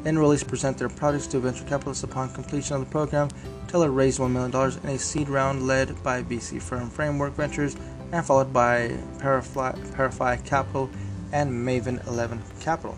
Enrollees 0.04 0.42
present 0.48 0.78
their 0.78 0.88
projects 0.88 1.26
to 1.26 1.38
venture 1.38 1.64
capitalists 1.64 2.02
upon 2.02 2.32
completion 2.32 2.76
of 2.76 2.80
the 2.80 2.90
program. 2.90 3.28
Teller 3.68 3.90
raised 3.90 4.18
$1 4.18 4.30
million 4.30 4.50
in 4.84 4.88
a 4.88 4.98
seed 4.98 5.28
round 5.28 5.66
led 5.66 6.02
by 6.02 6.22
VC 6.22 6.62
firm 6.62 6.88
Framework 6.88 7.34
Ventures 7.34 7.76
and 8.10 8.24
followed 8.24 8.54
by 8.54 8.88
ParaFi, 9.18 10.42
Capital 10.46 10.88
and 11.34 11.52
Maven 11.52 12.06
11 12.06 12.42
Capital. 12.60 12.96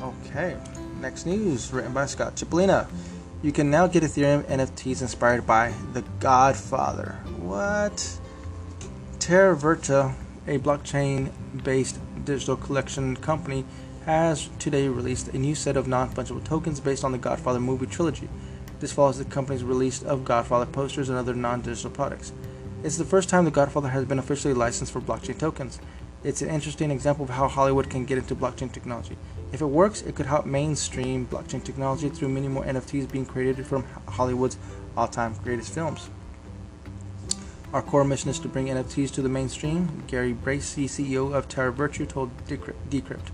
Okay, 0.00 0.56
next 1.00 1.26
news 1.26 1.72
written 1.72 1.92
by 1.92 2.06
Scott 2.06 2.36
Chipolina. 2.36 2.86
You 3.42 3.50
can 3.50 3.68
now 3.68 3.88
get 3.88 4.04
Ethereum 4.04 4.44
NFTs 4.44 5.02
inspired 5.02 5.44
by 5.44 5.74
The 5.92 6.02
Godfather. 6.20 7.18
What? 7.40 8.20
Terra 9.18 9.56
Virtua 9.56 10.14
a 10.46 10.58
blockchain 10.58 11.30
based 11.62 11.98
digital 12.24 12.56
collection 12.56 13.16
company, 13.16 13.64
has 14.06 14.48
today 14.58 14.88
released 14.88 15.28
a 15.28 15.38
new 15.38 15.54
set 15.54 15.76
of 15.76 15.86
non 15.86 16.10
fungible 16.10 16.42
tokens 16.44 16.80
based 16.80 17.04
on 17.04 17.12
the 17.12 17.18
Godfather 17.18 17.60
movie 17.60 17.86
trilogy. 17.86 18.28
This 18.80 18.92
follows 18.92 19.18
the 19.18 19.24
company's 19.24 19.62
release 19.62 20.02
of 20.02 20.24
Godfather 20.24 20.66
posters 20.66 21.08
and 21.08 21.16
other 21.16 21.34
non 21.34 21.60
digital 21.60 21.90
products. 21.90 22.32
It's 22.82 22.96
the 22.96 23.04
first 23.04 23.28
time 23.28 23.44
the 23.44 23.52
Godfather 23.52 23.88
has 23.90 24.04
been 24.04 24.18
officially 24.18 24.54
licensed 24.54 24.92
for 24.92 25.00
blockchain 25.00 25.38
tokens. 25.38 25.78
It's 26.24 26.42
an 26.42 26.50
interesting 26.50 26.90
example 26.90 27.24
of 27.24 27.30
how 27.30 27.48
Hollywood 27.48 27.90
can 27.90 28.04
get 28.04 28.18
into 28.18 28.34
blockchain 28.34 28.72
technology. 28.72 29.16
If 29.52 29.60
it 29.60 29.66
works, 29.66 30.02
it 30.02 30.14
could 30.14 30.26
help 30.26 30.46
mainstream 30.46 31.26
blockchain 31.26 31.62
technology 31.62 32.08
through 32.08 32.28
many 32.28 32.48
more 32.48 32.64
NFTs 32.64 33.10
being 33.10 33.26
created 33.26 33.66
from 33.66 33.84
Hollywood's 34.08 34.56
all 34.96 35.08
time 35.08 35.34
greatest 35.44 35.72
films. 35.74 36.10
Our 37.72 37.80
core 37.80 38.04
mission 38.04 38.28
is 38.28 38.38
to 38.40 38.48
bring 38.48 38.66
NFTs 38.66 39.10
to 39.12 39.22
the 39.22 39.30
mainstream. 39.30 40.04
Gary 40.06 40.34
Bracey, 40.34 40.84
CEO 40.84 41.32
of 41.32 41.48
Terra 41.48 41.72
Virtua, 41.72 42.06
told 42.06 42.30
Decrypt. 42.46 43.30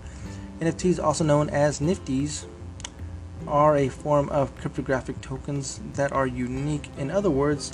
NFTs, 0.60 1.02
also 1.02 1.24
known 1.24 1.50
as 1.50 1.80
Nifties, 1.80 2.44
are 3.48 3.76
a 3.76 3.88
form 3.88 4.28
of 4.28 4.56
cryptographic 4.56 5.20
tokens 5.20 5.80
that 5.94 6.12
are 6.12 6.26
unique. 6.26 6.88
In 6.98 7.10
other 7.10 7.30
words, 7.30 7.72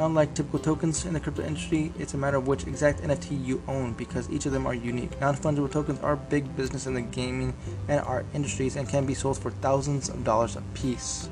unlike 0.00 0.34
typical 0.34 0.58
tokens 0.58 1.04
in 1.04 1.12
the 1.12 1.20
crypto 1.20 1.44
industry, 1.44 1.92
it's 1.96 2.14
a 2.14 2.18
matter 2.18 2.38
of 2.38 2.48
which 2.48 2.66
exact 2.66 3.00
NFT 3.02 3.44
you 3.44 3.62
own 3.68 3.92
because 3.92 4.28
each 4.28 4.44
of 4.44 4.50
them 4.50 4.66
are 4.66 4.74
unique. 4.74 5.20
Non 5.20 5.36
fungible 5.36 5.70
tokens 5.70 6.00
are 6.00 6.16
big 6.16 6.56
business 6.56 6.86
in 6.88 6.94
the 6.94 7.00
gaming 7.00 7.54
and 7.86 8.00
art 8.00 8.26
industries 8.34 8.74
and 8.74 8.88
can 8.88 9.06
be 9.06 9.14
sold 9.14 9.38
for 9.38 9.52
thousands 9.52 10.08
of 10.08 10.24
dollars 10.24 10.56
a 10.56 10.62
piece. 10.74 11.28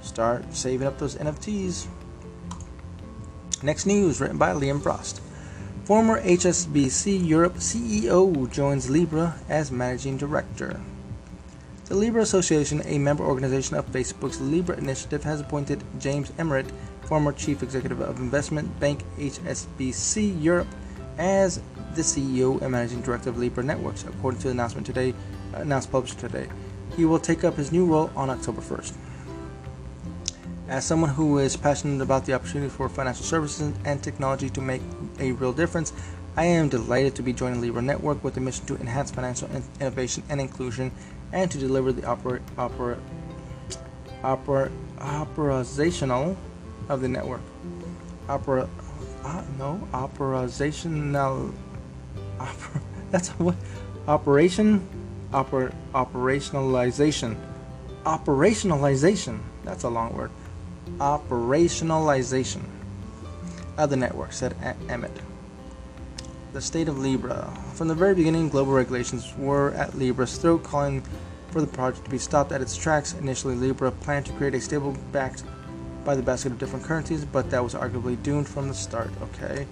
Start 0.00 0.54
saving 0.54 0.86
up 0.86 0.98
those 0.98 1.16
NFTs. 1.16 1.86
Next 3.60 3.86
news 3.86 4.20
written 4.20 4.38
by 4.38 4.52
Liam 4.52 4.80
Frost. 4.80 5.20
Former 5.82 6.22
HSBC 6.22 7.26
Europe 7.26 7.56
CEO 7.56 8.48
joins 8.52 8.88
Libra 8.88 9.34
as 9.48 9.72
managing 9.72 10.16
director. 10.16 10.80
The 11.86 11.96
Libra 11.96 12.22
Association, 12.22 12.82
a 12.84 12.98
member 12.98 13.24
organization 13.24 13.76
of 13.76 13.90
Facebook's 13.90 14.40
Libra 14.40 14.76
initiative, 14.76 15.24
has 15.24 15.40
appointed 15.40 15.82
James 15.98 16.32
Emmett, 16.38 16.70
former 17.02 17.32
chief 17.32 17.64
executive 17.64 18.00
of 18.00 18.20
investment 18.20 18.78
bank 18.78 19.02
HSBC 19.16 20.40
Europe, 20.40 20.68
as 21.16 21.60
the 21.96 22.02
CEO 22.02 22.62
and 22.62 22.70
managing 22.70 23.02
director 23.02 23.30
of 23.30 23.38
Libra 23.38 23.64
Networks, 23.64 24.04
according 24.04 24.38
to 24.42 24.48
the 24.48 24.52
announcement 24.52 24.86
today, 24.86 25.12
announced 25.54 25.90
published 25.90 26.20
today. 26.20 26.46
He 26.96 27.04
will 27.04 27.18
take 27.18 27.42
up 27.42 27.56
his 27.56 27.72
new 27.72 27.86
role 27.86 28.12
on 28.14 28.30
October 28.30 28.60
1st. 28.60 28.92
As 30.68 30.84
someone 30.84 31.08
who 31.08 31.38
is 31.38 31.56
passionate 31.56 32.02
about 32.02 32.26
the 32.26 32.34
opportunity 32.34 32.68
for 32.68 32.90
financial 32.90 33.24
services 33.24 33.72
and 33.86 34.02
technology 34.02 34.50
to 34.50 34.60
make 34.60 34.82
a 35.18 35.32
real 35.32 35.54
difference, 35.54 35.94
I 36.36 36.44
am 36.44 36.68
delighted 36.68 37.14
to 37.14 37.22
be 37.22 37.32
joining 37.32 37.62
Libra 37.62 37.80
Network 37.80 38.22
with 38.22 38.34
the 38.34 38.42
mission 38.42 38.66
to 38.66 38.76
enhance 38.76 39.10
financial 39.10 39.48
innovation 39.80 40.24
and 40.28 40.42
inclusion 40.42 40.92
and 41.32 41.50
to 41.50 41.56
deliver 41.56 41.90
the 41.90 42.04
opera, 42.04 42.40
opera, 42.58 42.98
opera, 44.22 44.70
operational 45.00 46.36
of 46.90 47.00
the 47.00 47.08
network. 47.08 47.40
Opera, 48.28 48.68
uh, 49.24 49.42
no, 49.58 49.88
operational, 49.94 51.54
opera, 52.38 52.80
that's 53.10 53.30
what, 53.30 53.56
operation, 54.06 54.86
oper, 55.32 55.72
operationalization, 55.94 57.36
operationalization, 58.04 59.38
that's 59.64 59.84
a 59.84 59.88
long 59.88 60.12
word 60.12 60.30
operationalization 60.98 62.62
of 63.76 63.90
the 63.90 63.96
network, 63.96 64.32
said 64.32 64.54
Emmett. 64.88 65.16
The 66.52 66.60
state 66.60 66.88
of 66.88 66.98
Libra. 66.98 67.52
From 67.74 67.88
the 67.88 67.94
very 67.94 68.14
beginning, 68.14 68.48
global 68.48 68.72
regulations 68.72 69.32
were 69.36 69.72
at 69.72 69.96
Libra's 69.96 70.36
throat, 70.38 70.64
calling 70.64 71.02
for 71.50 71.60
the 71.60 71.66
project 71.66 72.04
to 72.04 72.10
be 72.10 72.18
stopped 72.18 72.52
at 72.52 72.60
its 72.60 72.76
tracks. 72.76 73.14
Initially, 73.14 73.54
Libra 73.54 73.90
planned 73.90 74.26
to 74.26 74.32
create 74.32 74.54
a 74.54 74.60
stable 74.60 74.96
backed 75.12 75.44
by 76.04 76.14
the 76.14 76.22
basket 76.22 76.52
of 76.52 76.58
different 76.58 76.84
currencies, 76.84 77.24
but 77.24 77.50
that 77.50 77.62
was 77.62 77.74
arguably 77.74 78.20
doomed 78.22 78.48
from 78.48 78.68
the 78.68 78.74
start. 78.74 79.10
Okay. 79.22 79.66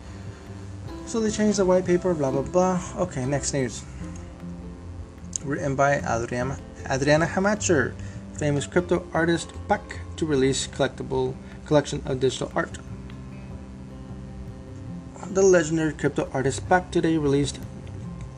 So 1.06 1.20
they 1.20 1.30
changed 1.30 1.58
the 1.58 1.64
white 1.64 1.86
paper, 1.86 2.14
blah 2.14 2.30
blah 2.30 2.42
blah. 2.42 2.80
Okay, 2.96 3.24
next 3.24 3.52
news. 3.52 3.84
Written 5.44 5.76
by 5.76 5.98
Adriana, 5.98 6.58
Adriana 6.90 7.26
Hamacher, 7.26 7.94
famous 8.34 8.66
crypto 8.66 9.06
artist 9.12 9.52
Pak 9.68 10.00
to 10.16 10.26
release 10.26 10.66
collectible 10.66 11.34
collection 11.66 12.02
of 12.06 12.20
digital 12.20 12.50
art. 12.54 12.78
The 15.30 15.42
legendary 15.42 15.92
crypto 15.92 16.30
artist 16.32 16.66
Pak 16.68 16.90
today 16.90 17.18
released 17.18 17.60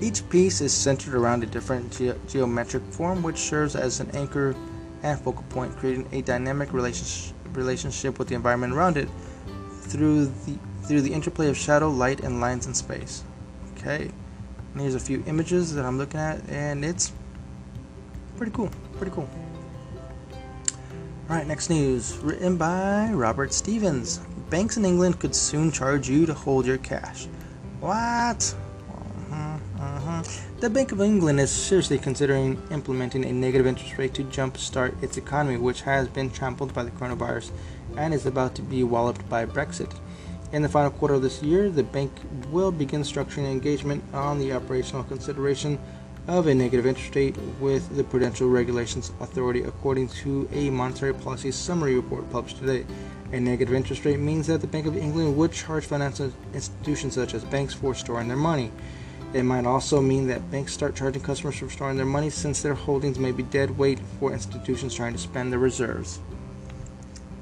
Each 0.00 0.28
piece 0.28 0.60
is 0.60 0.72
centered 0.72 1.14
around 1.14 1.42
a 1.42 1.46
different 1.46 1.90
ge- 1.90 2.14
geometric 2.30 2.84
form, 2.92 3.24
which 3.24 3.38
serves 3.38 3.74
as 3.74 3.98
an 3.98 4.08
anchor 4.12 4.54
and 5.02 5.18
focal 5.18 5.42
point, 5.48 5.76
creating 5.76 6.06
a 6.12 6.22
dynamic 6.22 6.72
relationship 6.72 7.35
relationship 7.56 8.18
with 8.18 8.28
the 8.28 8.34
environment 8.34 8.72
around 8.72 8.96
it 8.96 9.08
through 9.82 10.26
the 10.26 10.58
through 10.82 11.00
the 11.00 11.12
interplay 11.12 11.48
of 11.48 11.56
shadow, 11.56 11.90
light, 11.90 12.20
and 12.20 12.40
lines 12.40 12.66
in 12.66 12.74
space. 12.74 13.24
Okay. 13.76 14.10
And 14.72 14.80
here's 14.80 14.94
a 14.94 15.00
few 15.00 15.24
images 15.26 15.74
that 15.74 15.84
I'm 15.84 15.98
looking 15.98 16.20
at, 16.20 16.48
and 16.48 16.84
it's 16.84 17.12
pretty 18.36 18.52
cool. 18.52 18.70
Pretty 18.98 19.12
cool. 19.12 19.28
Alright, 21.28 21.46
next 21.48 21.70
news. 21.70 22.16
Written 22.18 22.56
by 22.56 23.10
Robert 23.12 23.52
Stevens. 23.52 24.18
Banks 24.48 24.76
in 24.76 24.84
England 24.84 25.18
could 25.18 25.34
soon 25.34 25.72
charge 25.72 26.08
you 26.08 26.24
to 26.26 26.34
hold 26.34 26.66
your 26.66 26.78
cash. 26.78 27.26
What? 27.80 28.54
The 30.60 30.70
Bank 30.70 30.92
of 30.92 31.00
England 31.00 31.40
is 31.40 31.50
seriously 31.50 31.98
considering 31.98 32.60
implementing 32.70 33.24
a 33.24 33.32
negative 33.32 33.66
interest 33.66 33.98
rate 33.98 34.14
to 34.14 34.24
jumpstart 34.24 35.02
its 35.02 35.16
economy, 35.16 35.58
which 35.58 35.82
has 35.82 36.08
been 36.08 36.30
trampled 36.30 36.72
by 36.72 36.84
the 36.84 36.90
coronavirus 36.92 37.50
and 37.96 38.14
is 38.14 38.26
about 38.26 38.54
to 38.54 38.62
be 38.62 38.82
walloped 38.84 39.28
by 39.28 39.44
Brexit. 39.44 39.92
In 40.52 40.62
the 40.62 40.68
final 40.68 40.90
quarter 40.90 41.14
of 41.14 41.22
this 41.22 41.42
year, 41.42 41.68
the 41.68 41.82
bank 41.82 42.12
will 42.50 42.72
begin 42.72 43.02
structuring 43.02 43.50
engagement 43.50 44.02
on 44.14 44.38
the 44.38 44.52
operational 44.52 45.04
consideration 45.04 45.78
of 46.28 46.46
a 46.46 46.54
negative 46.54 46.86
interest 46.86 47.14
rate 47.14 47.36
with 47.60 47.94
the 47.96 48.04
Prudential 48.04 48.48
Regulations 48.48 49.12
Authority, 49.20 49.62
according 49.62 50.08
to 50.08 50.48
a 50.52 50.70
monetary 50.70 51.14
policy 51.14 51.52
summary 51.52 51.94
report 51.94 52.30
published 52.30 52.58
today. 52.58 52.84
A 53.32 53.40
negative 53.40 53.74
interest 53.74 54.04
rate 54.04 54.20
means 54.20 54.46
that 54.46 54.60
the 54.60 54.66
Bank 54.66 54.86
of 54.86 54.96
England 54.96 55.36
would 55.36 55.52
charge 55.52 55.84
financial 55.84 56.32
institutions 56.54 57.14
such 57.14 57.34
as 57.34 57.44
banks 57.44 57.74
for 57.74 57.94
storing 57.94 58.28
their 58.28 58.36
money. 58.36 58.70
It 59.36 59.42
might 59.44 59.66
also 59.66 60.00
mean 60.00 60.26
that 60.28 60.50
banks 60.50 60.72
start 60.72 60.96
charging 60.96 61.22
customers 61.22 61.58
for 61.58 61.68
storing 61.68 61.96
their 61.96 62.06
money 62.06 62.30
since 62.30 62.62
their 62.62 62.74
holdings 62.74 63.18
may 63.18 63.32
be 63.32 63.42
dead 63.42 63.76
weight 63.76 63.98
for 64.18 64.32
institutions 64.32 64.94
trying 64.94 65.12
to 65.12 65.18
spend 65.18 65.52
their 65.52 65.58
reserves 65.58 66.20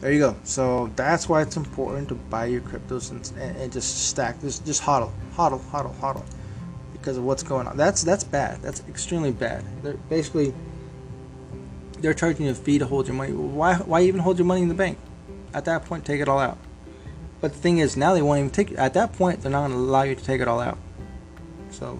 there 0.04 0.12
you 0.12 0.18
go. 0.18 0.36
So 0.44 0.90
that's 0.96 1.30
why 1.30 1.40
it's 1.40 1.56
important 1.56 2.10
to 2.10 2.14
buy 2.14 2.44
your 2.44 2.60
cryptos 2.60 3.10
and, 3.10 3.26
and, 3.40 3.56
and 3.56 3.72
just 3.72 4.10
stack 4.10 4.38
this, 4.38 4.58
just 4.58 4.82
hodl, 4.82 5.10
hodl, 5.34 5.58
hodl, 5.70 5.94
hodl, 5.96 6.22
because 6.92 7.16
of 7.16 7.24
what's 7.24 7.42
going 7.42 7.66
on. 7.66 7.78
That's 7.78 8.02
that's 8.02 8.22
bad. 8.22 8.60
That's 8.60 8.80
extremely 8.86 9.32
bad. 9.32 9.64
They're 9.82 9.94
basically 9.94 10.52
they're 12.00 12.12
charging 12.12 12.44
you 12.44 12.52
a 12.52 12.54
fee 12.54 12.78
to 12.78 12.84
hold 12.84 13.06
your 13.06 13.16
money. 13.16 13.32
Why 13.32 13.76
why 13.76 14.02
even 14.02 14.20
hold 14.20 14.36
your 14.36 14.44
money 14.44 14.60
in 14.60 14.68
the 14.68 14.74
bank? 14.74 14.98
At 15.54 15.64
that 15.64 15.86
point, 15.86 16.04
take 16.04 16.20
it 16.20 16.28
all 16.28 16.38
out. 16.38 16.58
But 17.40 17.54
the 17.54 17.58
thing 17.58 17.78
is, 17.78 17.96
now 17.96 18.12
they 18.12 18.20
won't 18.20 18.40
even 18.40 18.50
take. 18.50 18.72
At 18.72 18.92
that 18.92 19.14
point, 19.14 19.40
they're 19.40 19.52
not 19.52 19.68
going 19.68 19.70
to 19.70 19.78
allow 19.78 20.02
you 20.02 20.14
to 20.14 20.22
take 20.22 20.42
it 20.42 20.48
all 20.48 20.60
out. 20.60 20.76
So 21.78 21.98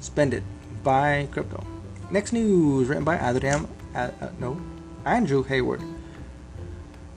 spend 0.00 0.34
it. 0.34 0.42
Buy 0.82 1.28
crypto. 1.30 1.64
Next 2.10 2.32
news 2.32 2.88
written 2.88 3.04
by 3.04 3.16
Adrian. 3.18 3.68
Uh, 3.94 4.10
uh, 4.20 4.28
no, 4.38 4.60
Andrew 5.04 5.42
Hayward. 5.42 5.82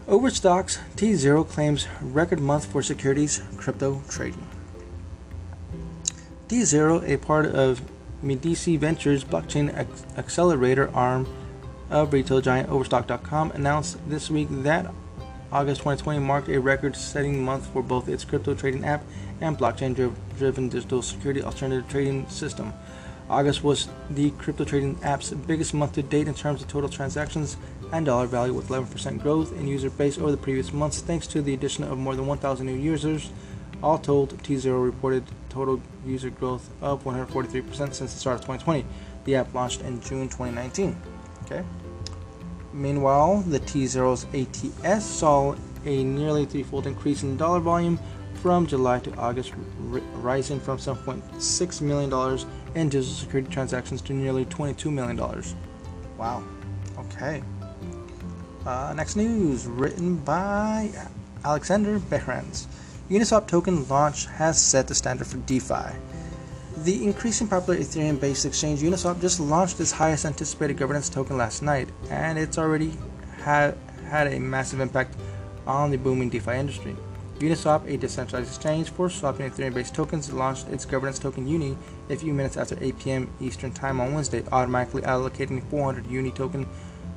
Overstocks, 0.08 0.80
T0 0.96 1.50
claims 1.50 1.88
record 2.02 2.40
month 2.40 2.66
for 2.66 2.82
securities 2.82 3.44
crypto 3.58 4.02
trading. 4.10 4.48
T0, 6.48 7.10
a 7.10 7.18
part 7.18 7.46
of 7.48 7.82
Medici 8.22 8.78
Ventures 8.78 9.26
blockchain 9.26 9.68
accelerator 10.18 10.90
arm 10.96 11.28
of 11.90 12.14
retail 12.14 12.40
giant 12.42 12.70
Overstock.com, 12.70 13.52
announced 13.52 13.98
this 14.10 14.30
week 14.30 14.48
that 14.50 14.94
August 15.52 15.80
2020 15.80 16.20
marked 16.20 16.50
a 16.50 16.60
record 16.60 16.96
setting 16.96 17.44
month 17.44 17.68
for 17.68 17.82
both 17.82 18.10
its 18.10 18.26
crypto 18.26 18.54
trading 18.54 18.84
app 18.84 19.04
and 19.40 19.58
blockchain 19.58 19.96
driven 20.38 20.68
digital 20.68 21.02
security 21.02 21.42
alternative 21.42 21.90
trading 21.90 22.28
system. 22.28 22.74
August 23.30 23.64
was 23.64 23.88
the 24.10 24.32
crypto 24.32 24.66
trading 24.66 24.98
app's 25.04 25.32
biggest 25.32 25.74
month 25.74 25.94
to 25.94 26.04
date 26.04 26.28
in 26.28 26.34
terms 26.34 26.62
of 26.62 26.68
total 26.68 26.90
transactions 26.90 27.58
and 27.94 28.06
dollar 28.06 28.26
value, 28.26 28.54
with 28.54 28.68
11% 28.68 29.22
growth 29.22 29.54
in 29.54 29.68
user 29.68 29.90
base 29.90 30.18
over 30.18 30.32
the 30.32 30.38
previous 30.38 30.74
months, 30.74 31.00
thanks 31.02 31.28
to 31.28 31.42
the 31.42 31.54
addition 31.54 31.84
of 31.86 31.98
more 31.98 32.16
than 32.16 32.26
1,000 32.26 32.66
new 32.66 32.74
users. 32.74 33.30
All 33.82 33.98
told, 33.98 34.38
T0 34.44 34.84
reported 34.84 35.24
total 35.50 35.82
user 36.06 36.30
growth 36.30 36.70
of 36.82 37.04
143% 37.04 37.94
since 37.94 37.98
the 37.98 38.08
start 38.08 38.36
of 38.36 38.42
2020. 38.42 38.86
The 39.26 39.36
app 39.36 39.54
launched 39.54 39.82
in 39.82 40.02
June 40.02 40.28
2019. 40.30 40.96
Okay. 41.46 41.64
Meanwhile, 42.74 43.44
the 43.48 43.60
T0's 43.60 44.26
ATS 44.34 45.06
saw 45.06 45.56
a 45.86 46.04
nearly 46.04 46.46
threefold 46.46 46.88
increase 46.88 47.24
in 47.24 47.38
dollar 47.38 47.60
volume 47.60 48.00
from 48.36 48.68
July 48.68 49.00
to 49.00 49.14
August, 49.16 49.54
rising 50.14 50.60
from 50.60 50.78
$7.6 50.78 51.82
million 51.82 52.40
in 52.76 52.90
digital 52.90 53.16
security 53.16 53.50
transactions 53.52 54.02
to 54.02 54.14
nearly 54.14 54.46
$22 54.46 54.92
million. 54.92 55.18
Wow. 56.18 56.44
Okay. 57.00 57.42
Uh, 58.66 58.94
next 58.96 59.16
news, 59.16 59.66
written 59.66 60.18
by 60.18 60.92
Alexander 61.44 62.00
Behrens. 62.00 62.68
Uniswap 63.10 63.48
token 63.48 63.88
launch 63.88 64.26
has 64.26 64.62
set 64.62 64.88
the 64.88 64.96
standard 64.96 65.26
for 65.28 65.38
DeFi. 65.38 65.96
The 66.84 67.04
increasing 67.04 67.48
popular 67.48 67.80
Ethereum 67.80 68.20
based 68.20 68.46
exchange 68.46 68.82
Uniswap 68.82 69.20
just 69.20 69.40
launched 69.40 69.80
its 69.80 69.92
highest 69.92 70.26
anticipated 70.26 70.78
governance 70.78 71.10
token 71.10 71.36
last 71.36 71.64
night, 71.64 71.90
and 72.12 72.38
it's 72.38 72.60
already 72.60 72.94
had, 73.42 73.76
had 74.08 74.28
a 74.28 74.40
massive 74.40 74.80
impact 74.80 75.16
on 75.66 75.90
the 75.90 75.98
booming 75.98 76.30
DeFi 76.30 76.52
industry. 76.52 76.96
Uniswap, 77.40 77.88
a 77.92 77.98
decentralized 77.98 78.50
exchange 78.50 78.92
for 78.92 79.10
swapping 79.10 79.50
Ethereum 79.50 79.74
based 79.74 79.96
tokens, 79.96 80.32
launched 80.32 80.68
its 80.68 80.86
governance 80.86 81.18
token 81.18 81.48
Uni 81.48 81.76
a 82.12 82.16
few 82.16 82.32
minutes 82.32 82.58
after 82.58 82.78
8 82.80 83.00
p.m. 83.00 83.30
Eastern 83.42 83.72
Time 83.72 84.00
on 84.00 84.14
Wednesday, 84.14 84.44
automatically 84.52 85.02
allocating 85.02 85.68
400 85.72 86.06
Uni 86.06 86.30
token 86.30 86.68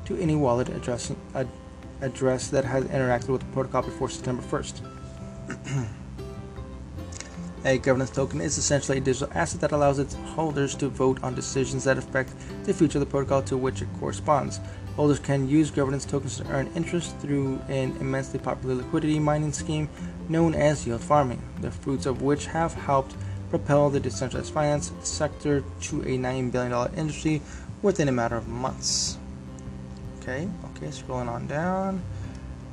to 0.07 0.17
any 0.17 0.37
wallet 0.37 0.71
ad, 0.71 1.49
address 2.01 2.49
that 2.49 2.65
has 2.65 2.85
interacted 2.85 3.29
with 3.29 3.43
the 3.43 3.53
protocol 3.53 3.83
before 3.83 4.09
September 4.09 4.43
1st. 4.43 5.91
A 7.65 7.77
governance 7.77 8.11
token 8.11 8.41
is 8.41 8.57
essentially 8.57 8.99
a 8.99 9.01
digital 9.03 9.29
asset 9.35 9.61
that 9.61 9.73
allows 9.73 9.99
its 9.99 10.15
holders 10.15 10.75
to 10.77 10.89
vote 10.89 11.23
on 11.23 11.35
decisions 11.35 11.85
that 11.85 11.99
affect 11.99 12.33
the 12.65 12.73
future 12.73 12.97
of 12.97 13.01
the 13.01 13.11
protocol 13.11 13.43
to 13.43 13.57
which 13.59 13.83
it 13.83 13.89
corresponds. 13.99 14.61
Holders 14.97 15.19
can 15.19 15.47
use 15.47 15.71
governance 15.71 16.07
tokens 16.07 16.39
to 16.39 16.47
earn 16.49 16.71
interest 16.75 17.17
through 17.19 17.61
an 17.69 17.95
immensely 18.01 18.39
popular 18.39 18.77
liquidity 18.77 19.19
mining 19.19 19.53
scheme 19.53 19.91
known 20.31 20.55
as 20.55 20.87
yield 20.87 21.03
farming, 21.03 21.43
the 21.61 21.71
fruits 21.71 22.07
of 22.07 22.23
which 22.23 22.47
have 22.47 22.73
helped 22.73 23.15
propel 23.51 23.91
the 23.91 24.01
decentralized 24.01 24.55
finance 24.55 24.93
sector 25.03 25.63
to 25.83 26.01
a 26.03 26.17
$9 26.17 26.51
billion 26.51 26.95
industry 26.95 27.43
within 27.83 28.09
a 28.09 28.13
matter 28.13 28.37
of 28.37 28.49
months. 28.49 29.19
Okay, 30.21 30.49
okay, 30.77 30.87
scrolling 30.87 31.29
on 31.29 31.47
down. 31.47 32.03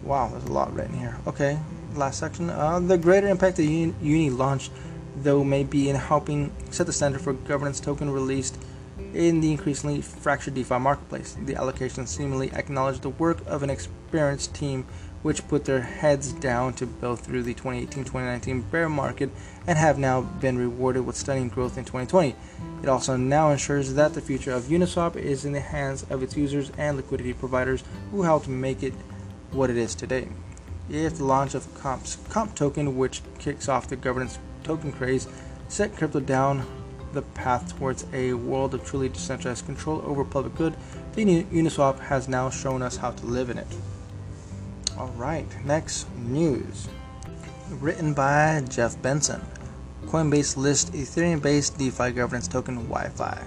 Wow, 0.04 0.30
there's 0.30 0.45
a 0.45 0.54
lot 0.54 0.73
written 0.73 0.97
here. 0.97 1.17
Okay, 1.28 1.60
last 1.98 2.20
section. 2.20 2.50
Uh, 2.50 2.80
the 2.80 2.98
greater 2.98 3.28
impact 3.28 3.58
the 3.58 3.66
Uni 3.66 4.30
launched, 4.30 4.72
though, 5.18 5.44
may 5.44 5.64
be 5.64 5.90
in 5.90 5.96
helping 5.96 6.52
set 6.70 6.86
the 6.86 6.94
standard 6.94 7.22
for 7.22 7.34
governance 7.34 7.80
token 7.80 8.10
released 8.10 8.58
in 9.14 9.42
the 9.42 9.52
increasingly 9.52 10.02
fractured 10.02 10.54
DeFi 10.54 10.80
marketplace. 10.80 11.36
The 11.46 11.56
allocation 11.56 12.08
seemingly 12.08 12.52
acknowledged 12.54 13.02
the 13.02 13.10
work 13.10 13.40
of 13.48 13.64
an 13.64 13.70
experienced 13.70 14.54
team 14.54 14.86
which 15.24 15.48
put 15.48 15.66
their 15.66 15.82
heads 15.82 16.32
down 16.34 16.74
to 16.74 16.86
build 16.86 17.20
through 17.20 17.44
the 17.44 17.54
2018-2019 17.54 18.70
bear 18.72 18.88
market 18.88 19.30
and 19.66 19.78
have 19.78 19.98
now 19.98 20.22
been 20.22 20.58
rewarded 20.58 21.06
with 21.06 21.16
stunning 21.16 21.50
growth 21.50 21.78
in 21.78 21.84
2020. 21.84 22.36
It 22.84 22.90
also 22.90 23.18
now 23.18 23.50
ensures 23.50 23.96
that 23.96 24.14
the 24.14 24.22
future 24.22 24.52
of 24.52 24.66
Uniswap 24.66 25.16
is 25.16 25.44
in 25.46 25.54
the 25.54 25.60
hands 25.60 26.06
of 26.10 26.22
its 26.22 26.38
users 26.38 26.72
and 26.78 26.96
liquidity 26.96 27.34
providers 27.34 27.84
who 28.12 28.22
helped 28.22 28.48
make 28.48 28.84
it 28.84 28.94
what 29.52 29.70
it 29.70 29.78
is 29.78 29.96
today. 29.96 30.28
If 30.89 31.17
the 31.17 31.26
launch 31.26 31.54
of 31.54 31.73
Comp's 31.82 32.17
Comp 32.30 32.56
token, 32.56 32.97
which 32.97 33.21
kicks 33.39 33.67
off 33.67 33.88
the 33.88 33.95
governance 33.95 34.39
token 34.63 34.91
craze, 34.91 35.28
set 35.67 35.95
crypto 35.95 36.19
down 36.19 36.65
the 37.13 37.21
path 37.21 37.78
towards 37.78 38.06
a 38.13 38.34
world 38.34 38.73
of 38.73 38.86
truly 38.86 39.10
decentralized 39.10 39.65
control 39.65 40.02
over 40.06 40.23
public 40.23 40.56
good, 40.56 40.76
The 41.13 41.26
Uniswap 41.26 42.00
has 42.00 42.28
now 42.28 42.50
shown 42.50 42.82
us 42.82 42.95
how 42.95 43.12
to 43.12 43.26
live 43.26 43.50
in 43.50 43.58
it. 43.58 43.67
Alright, 44.97 45.47
next 45.65 46.08
news. 46.15 46.88
Written 47.69 48.13
by 48.13 48.63
Jeff 48.69 49.02
Benson. 49.02 49.41
Coinbase 50.06 50.56
lists 50.56 50.91
Ethereum 50.91 51.41
based 51.41 51.78
DeFi 51.78 52.12
governance 52.12 52.47
token 52.47 52.88
YFI. 52.88 53.43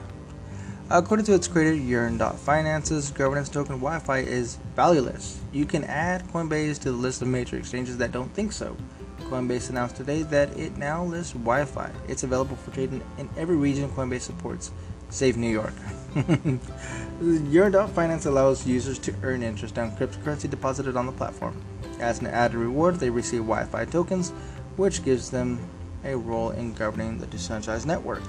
According 0.92 1.24
to 1.26 1.34
its 1.34 1.46
creator, 1.46 1.76
Yearn.finance's 1.76 3.12
governance 3.12 3.48
token 3.48 3.78
YFI 3.78 4.26
is 4.26 4.58
valueless. 4.74 5.40
You 5.52 5.64
can 5.64 5.84
add 5.84 6.26
Coinbase 6.32 6.80
to 6.80 6.90
the 6.90 6.96
list 6.96 7.22
of 7.22 7.28
major 7.28 7.56
exchanges 7.56 7.96
that 7.98 8.10
don't 8.10 8.34
think 8.34 8.50
so. 8.50 8.76
Coinbase 9.20 9.70
announced 9.70 9.94
today 9.94 10.24
that 10.24 10.48
it 10.58 10.76
now 10.78 11.04
lists 11.04 11.32
YFI. 11.34 11.92
It's 12.08 12.24
available 12.24 12.56
for 12.56 12.72
trading 12.72 13.02
in 13.18 13.30
every 13.36 13.54
region 13.54 13.88
Coinbase 13.90 14.22
supports, 14.22 14.72
save 15.10 15.36
New 15.36 15.48
York. 15.48 15.74
Yearn.finance 17.22 18.26
allows 18.26 18.66
users 18.66 18.98
to 18.98 19.14
earn 19.22 19.44
interest 19.44 19.78
on 19.78 19.92
cryptocurrency 19.92 20.50
deposited 20.50 20.96
on 20.96 21.06
the 21.06 21.12
platform. 21.12 21.54
As 22.00 22.18
an 22.18 22.26
added 22.26 22.56
reward, 22.56 22.96
they 22.96 23.10
receive 23.10 23.42
YFI 23.42 23.92
tokens, 23.92 24.30
which 24.76 25.04
gives 25.04 25.30
them 25.30 25.60
a 26.04 26.16
role 26.16 26.50
in 26.50 26.72
governing 26.72 27.18
the 27.18 27.26
decentralized 27.28 27.86
network. 27.86 28.24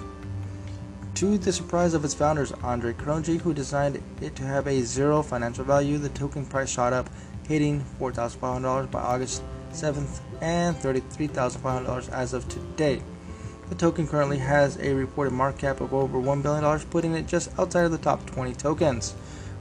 To 1.21 1.37
the 1.37 1.53
surprise 1.53 1.93
of 1.93 2.03
its 2.03 2.15
founders, 2.15 2.51
Andre 2.63 2.93
Cronje, 2.93 3.39
who 3.39 3.53
designed 3.53 4.01
it 4.21 4.35
to 4.37 4.41
have 4.41 4.65
a 4.65 4.81
zero 4.81 5.21
financial 5.21 5.63
value, 5.63 5.99
the 5.99 6.09
token 6.09 6.47
price 6.47 6.71
shot 6.71 6.93
up, 6.93 7.11
hitting 7.47 7.85
$4,500 7.99 8.89
by 8.89 8.99
August 8.99 9.43
7th 9.71 10.19
and 10.41 10.75
$33,500 10.77 12.09
as 12.09 12.33
of 12.33 12.49
today. 12.49 13.03
The 13.69 13.75
token 13.75 14.07
currently 14.07 14.39
has 14.39 14.77
a 14.77 14.95
reported 14.95 15.29
market 15.29 15.61
cap 15.61 15.79
of 15.79 15.93
over 15.93 16.17
$1 16.17 16.41
billion, 16.41 16.79
putting 16.89 17.13
it 17.13 17.27
just 17.27 17.51
outside 17.59 17.85
of 17.85 17.91
the 17.91 17.99
top 17.99 18.25
20 18.25 18.53
tokens. 18.55 19.13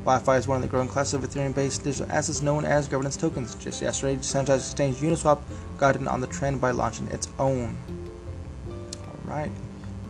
YFI 0.06 0.38
is 0.38 0.48
one 0.48 0.56
of 0.56 0.62
the 0.62 0.68
growing 0.68 0.88
classes 0.88 1.12
of 1.12 1.20
Ethereum 1.24 1.54
based 1.54 1.84
digital 1.84 2.10
assets 2.10 2.40
known 2.40 2.64
as 2.64 2.88
governance 2.88 3.18
tokens. 3.18 3.54
Just 3.56 3.82
yesterday, 3.82 4.16
decentralized 4.16 4.64
exchange 4.64 4.96
Uniswap 4.96 5.42
got 5.76 5.96
in 5.96 6.08
on 6.08 6.22
the 6.22 6.26
trend 6.26 6.58
by 6.58 6.70
launching 6.70 7.06
its 7.08 7.28
own. 7.38 7.76
Alright. 9.28 9.52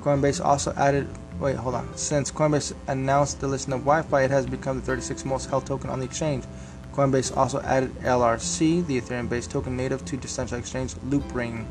Coinbase 0.01 0.43
also 0.43 0.73
added 0.77 1.09
Wait, 1.40 1.57
hold 1.57 1.74
on. 1.74 1.96
Since 1.96 2.31
Coinbase 2.31 2.74
announced 2.87 3.40
the 3.40 3.48
listing 3.48 3.72
of 3.72 3.81
YFI, 3.81 4.26
it 4.26 4.31
has 4.31 4.44
become 4.44 4.79
the 4.79 4.92
36th 4.92 5.24
most 5.24 5.48
held 5.48 5.64
token 5.64 5.88
on 5.88 5.98
the 5.98 6.05
exchange. 6.05 6.44
Coinbase 6.92 7.35
also 7.35 7.62
added 7.62 7.94
LRC, 8.00 8.87
the 8.87 9.00
Ethereum 9.00 9.26
based 9.26 9.50
token 9.50 9.74
native 9.74 10.05
to 10.05 10.18
decentralized 10.18 10.64
exchange 10.64 10.94
Loopring. 11.09 11.64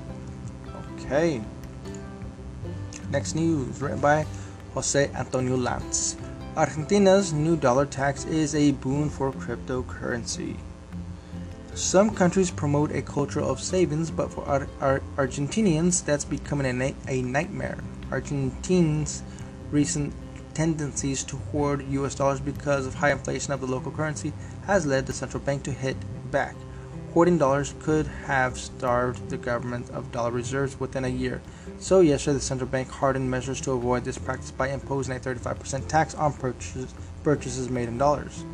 Okay. 0.97 1.41
Next 3.11 3.35
news, 3.35 3.79
written 3.79 3.99
by 3.99 4.25
Jose 4.73 5.11
Antonio 5.13 5.55
Lanz. 5.55 6.17
Argentina's 6.57 7.31
new 7.31 7.55
dollar 7.55 7.85
tax 7.85 8.25
is 8.25 8.55
a 8.55 8.71
boon 8.71 9.07
for 9.07 9.31
cryptocurrency. 9.31 10.57
Some 11.75 12.09
countries 12.09 12.49
promote 12.49 12.91
a 12.91 13.03
culture 13.03 13.41
of 13.41 13.61
savings, 13.61 14.09
but 14.09 14.31
for 14.33 14.43
Ar- 14.45 14.67
Ar- 14.81 15.03
Argentinians, 15.15 16.03
that's 16.03 16.25
becoming 16.25 16.65
a, 16.65 16.73
na- 16.73 16.97
a 17.07 17.21
nightmare. 17.21 17.77
Argentines 18.11 19.21
recent 19.71 20.13
tendencies 20.53 21.23
to 21.23 21.37
hoard 21.37 21.87
US 21.89 22.15
dollars 22.15 22.39
because 22.39 22.85
of 22.85 22.95
high 22.95 23.11
inflation 23.11 23.53
of 23.53 23.61
the 23.61 23.67
local 23.67 23.91
currency 23.91 24.33
has 24.65 24.85
led 24.85 25.05
the 25.05 25.13
central 25.13 25.41
bank 25.41 25.63
to 25.63 25.71
hit 25.71 25.97
back. 26.31 26.55
Hoarding 27.13 27.39
dollars 27.39 27.73
could 27.79 28.05
have 28.25 28.57
starved 28.57 29.29
the 29.29 29.37
government 29.37 29.89
of 29.89 30.11
dollar 30.11 30.31
reserves 30.31 30.79
within 30.79 31.05
a 31.05 31.07
year. 31.07 31.41
So, 31.79 32.01
yesterday, 32.01 32.35
the 32.35 32.41
central 32.41 32.69
bank 32.69 32.89
hardened 32.89 33.31
measures 33.31 33.59
to 33.61 33.71
avoid 33.71 34.03
this 34.03 34.19
practice 34.19 34.51
by 34.51 34.69
imposing 34.69 35.15
a 35.15 35.19
35% 35.19 35.87
tax 35.87 36.13
on 36.13 36.33
purchases, 36.33 36.93
purchases 37.23 37.69
made 37.69 37.87
in 37.87 37.97
dollars. 37.97 38.45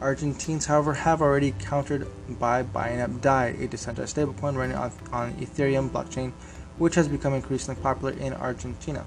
Argentines, 0.00 0.64
however, 0.64 0.94
have 0.94 1.20
already 1.20 1.52
countered 1.58 2.06
by 2.38 2.62
buying 2.62 3.02
up 3.02 3.20
DAI, 3.20 3.48
a 3.48 3.66
decentralized 3.66 4.16
stablecoin 4.16 4.56
running 4.56 4.76
on, 4.76 4.90
on 5.12 5.34
Ethereum 5.34 5.90
blockchain, 5.90 6.32
which 6.78 6.94
has 6.94 7.06
become 7.06 7.34
increasingly 7.34 7.82
popular 7.82 8.12
in 8.12 8.32
Argentina. 8.32 9.04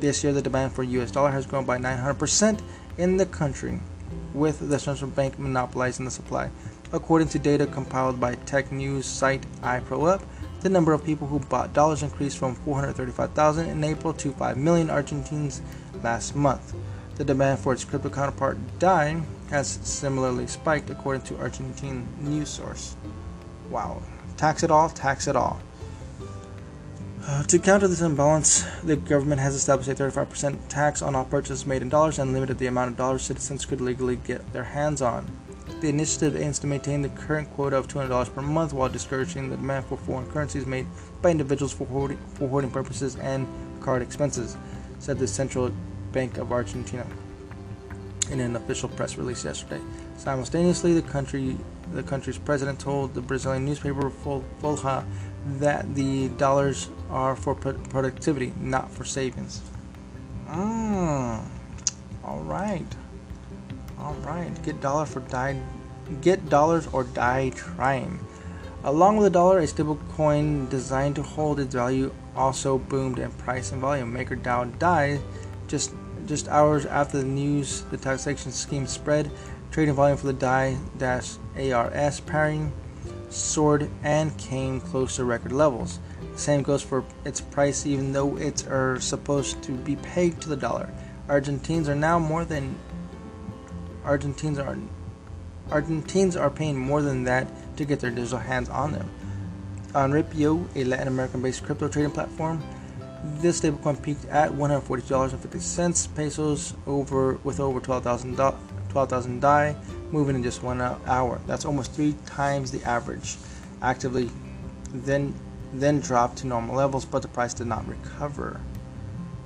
This 0.00 0.24
year, 0.24 0.32
the 0.32 0.42
demand 0.42 0.72
for 0.72 0.82
US 0.82 1.10
dollar 1.10 1.30
has 1.30 1.46
grown 1.46 1.64
by 1.64 1.78
900% 1.78 2.60
in 2.98 3.16
the 3.16 3.26
country, 3.26 3.80
with 4.34 4.68
the 4.68 4.78
central 4.78 5.10
bank 5.10 5.38
monopolizing 5.38 6.04
the 6.04 6.10
supply. 6.10 6.50
According 6.92 7.28
to 7.28 7.38
data 7.38 7.66
compiled 7.66 8.20
by 8.20 8.34
tech 8.34 8.70
news 8.70 9.06
site 9.06 9.46
iProUp, 9.62 10.22
the 10.60 10.68
number 10.68 10.92
of 10.92 11.04
people 11.04 11.26
who 11.26 11.40
bought 11.40 11.72
dollars 11.72 12.02
increased 12.02 12.38
from 12.38 12.54
435,000 12.54 13.68
in 13.68 13.82
April 13.82 14.12
to 14.14 14.32
5 14.32 14.56
million 14.56 14.90
Argentines 14.90 15.62
last 16.02 16.36
month. 16.36 16.74
The 17.16 17.24
demand 17.24 17.60
for 17.60 17.72
its 17.72 17.84
crypto 17.84 18.10
counterpart 18.10 18.58
DAI 18.78 19.22
has 19.50 19.78
similarly 19.82 20.46
spiked, 20.46 20.90
according 20.90 21.22
to 21.22 21.38
Argentine 21.38 22.06
news 22.20 22.48
source. 22.48 22.96
Wow. 23.70 24.02
Tax 24.36 24.62
it 24.62 24.70
all, 24.70 24.88
tax 24.88 25.26
it 25.26 25.36
all. 25.36 25.60
Uh, 27.24 27.40
to 27.44 27.56
counter 27.56 27.86
this 27.86 28.00
imbalance, 28.00 28.64
the 28.82 28.96
government 28.96 29.40
has 29.40 29.54
established 29.54 29.88
a 29.88 29.94
35% 29.94 30.58
tax 30.68 31.02
on 31.02 31.14
all 31.14 31.24
purchases 31.24 31.64
made 31.64 31.80
in 31.80 31.88
dollars 31.88 32.18
and 32.18 32.32
limited 32.32 32.58
the 32.58 32.66
amount 32.66 32.90
of 32.90 32.96
dollars 32.96 33.22
citizens 33.22 33.64
could 33.64 33.80
legally 33.80 34.16
get 34.16 34.52
their 34.52 34.64
hands 34.64 35.00
on. 35.00 35.24
The 35.80 35.88
initiative 35.88 36.34
aims 36.34 36.58
to 36.60 36.66
maintain 36.66 37.00
the 37.00 37.10
current 37.10 37.48
quota 37.54 37.76
of 37.76 37.86
$200 37.86 38.34
per 38.34 38.42
month 38.42 38.72
while 38.72 38.88
discouraging 38.88 39.50
the 39.50 39.56
demand 39.56 39.86
for 39.86 39.96
foreign 39.98 40.28
currencies 40.32 40.66
made 40.66 40.86
by 41.20 41.30
individuals 41.30 41.72
for 41.72 41.86
hoarding, 41.86 42.18
for 42.34 42.48
hoarding 42.48 42.72
purposes 42.72 43.14
and 43.14 43.46
card 43.80 44.02
expenses, 44.02 44.56
said 44.98 45.20
the 45.20 45.28
Central 45.28 45.70
Bank 46.10 46.38
of 46.38 46.50
Argentina 46.50 47.06
in 48.32 48.40
an 48.40 48.56
official 48.56 48.88
press 48.88 49.16
release 49.16 49.44
yesterday. 49.44 49.80
Simultaneously, 50.16 50.92
the 50.92 51.02
country 51.02 51.56
the 51.92 52.02
country's 52.02 52.38
president 52.38 52.80
told 52.80 53.12
the 53.12 53.20
Brazilian 53.20 53.66
newspaper 53.66 54.10
Folha 54.10 55.04
that 55.58 55.94
the 55.94 56.28
dollars 56.28 56.88
are 57.10 57.34
for 57.36 57.54
productivity, 57.54 58.52
not 58.60 58.90
for 58.90 59.04
savings. 59.04 59.60
Mm, 60.48 61.44
all 62.24 62.40
right, 62.40 62.86
all 63.98 64.14
right. 64.24 64.50
Get 64.62 64.80
dollar 64.80 65.06
for 65.06 65.20
die, 65.20 65.60
get 66.20 66.48
dollars 66.48 66.86
or 66.92 67.04
die 67.04 67.50
trying. 67.50 68.18
Along 68.84 69.16
with 69.16 69.24
the 69.24 69.30
dollar, 69.30 69.60
a 69.60 69.66
stable 69.66 70.00
coin 70.16 70.68
designed 70.68 71.14
to 71.16 71.22
hold 71.22 71.60
its 71.60 71.74
value 71.74 72.12
also 72.34 72.78
boomed 72.78 73.18
in 73.18 73.30
price 73.32 73.72
and 73.72 73.80
volume. 73.80 74.12
Maker 74.12 74.36
DAO 74.36 74.76
died 74.78 75.20
just 75.68 75.92
just 76.26 76.48
hours 76.48 76.86
after 76.86 77.18
the 77.18 77.24
news. 77.24 77.82
The 77.90 77.96
taxation 77.96 78.52
scheme 78.52 78.86
spread. 78.86 79.30
Trading 79.70 79.94
volume 79.94 80.18
for 80.18 80.26
the 80.26 80.34
DAI-ARS 80.34 82.20
pairing 82.20 82.72
soared 83.32 83.90
and 84.02 84.36
came 84.38 84.80
close 84.80 85.16
to 85.16 85.24
record 85.24 85.52
levels. 85.52 85.98
The 86.32 86.38
same 86.38 86.62
goes 86.62 86.82
for 86.82 87.04
its 87.24 87.40
price, 87.40 87.86
even 87.86 88.12
though 88.12 88.36
it's 88.36 88.66
are 88.66 89.00
supposed 89.00 89.62
to 89.64 89.72
be 89.72 89.96
pegged 89.96 90.42
to 90.42 90.48
the 90.48 90.56
dollar. 90.56 90.88
Argentines 91.28 91.88
are 91.88 91.94
now 91.94 92.18
more 92.18 92.44
than 92.44 92.76
Argentines 94.04 94.58
are 94.58 94.76
Argentines 95.70 96.36
are 96.36 96.50
paying 96.50 96.78
more 96.78 97.00
than 97.00 97.24
that 97.24 97.48
to 97.76 97.84
get 97.84 98.00
their 98.00 98.10
digital 98.10 98.38
hands 98.38 98.68
on 98.68 98.92
them. 98.92 99.08
on 99.94 100.10
Ripio, 100.10 100.66
a 100.74 100.84
Latin 100.84 101.08
American-based 101.08 101.64
crypto 101.64 101.88
trading 101.88 102.10
platform, 102.10 102.62
this 103.40 103.60
stablecoin 103.60 104.02
peaked 104.02 104.24
at 104.26 104.50
$142.50 104.52 106.14
pesos 106.14 106.74
over 106.86 107.34
with 107.44 107.60
over 107.60 107.78
12,000 107.78 108.36
12, 108.36 109.40
DAI 109.40 109.76
moving 110.12 110.36
in 110.36 110.42
just 110.42 110.62
one 110.62 110.80
hour. 110.80 111.40
That's 111.46 111.64
almost 111.64 111.92
three 111.92 112.14
times 112.26 112.70
the 112.70 112.82
average. 112.84 113.36
Actively, 113.80 114.30
then 114.92 115.34
then 115.72 116.00
dropped 116.00 116.38
to 116.38 116.46
normal 116.46 116.76
levels, 116.76 117.04
but 117.04 117.22
the 117.22 117.28
price 117.28 117.54
did 117.54 117.66
not 117.66 117.88
recover. 117.88 118.60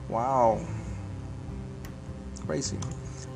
Wow, 0.09 0.61
crazy. 2.47 2.77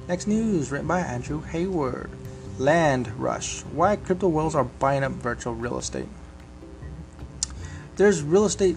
Next 0.08 0.26
news 0.26 0.72
written 0.72 0.88
by 0.88 1.00
Andrew 1.00 1.40
Hayward. 1.42 2.10
Land 2.58 3.08
rush. 3.18 3.60
Why 3.60 3.96
crypto 3.96 4.28
whales 4.28 4.54
are 4.54 4.64
buying 4.64 5.04
up 5.04 5.12
virtual 5.12 5.54
real 5.54 5.78
estate. 5.78 6.08
There's 7.96 8.22
real 8.22 8.44
estate 8.44 8.76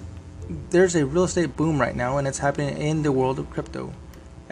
there's 0.69 0.95
a 0.95 1.05
real 1.05 1.23
estate 1.23 1.55
boom 1.55 1.79
right 1.79 1.95
now 1.95 2.17
and 2.17 2.27
it's 2.27 2.39
happening 2.39 2.77
in 2.77 3.03
the 3.03 3.11
world 3.11 3.39
of 3.39 3.49
crypto. 3.49 3.93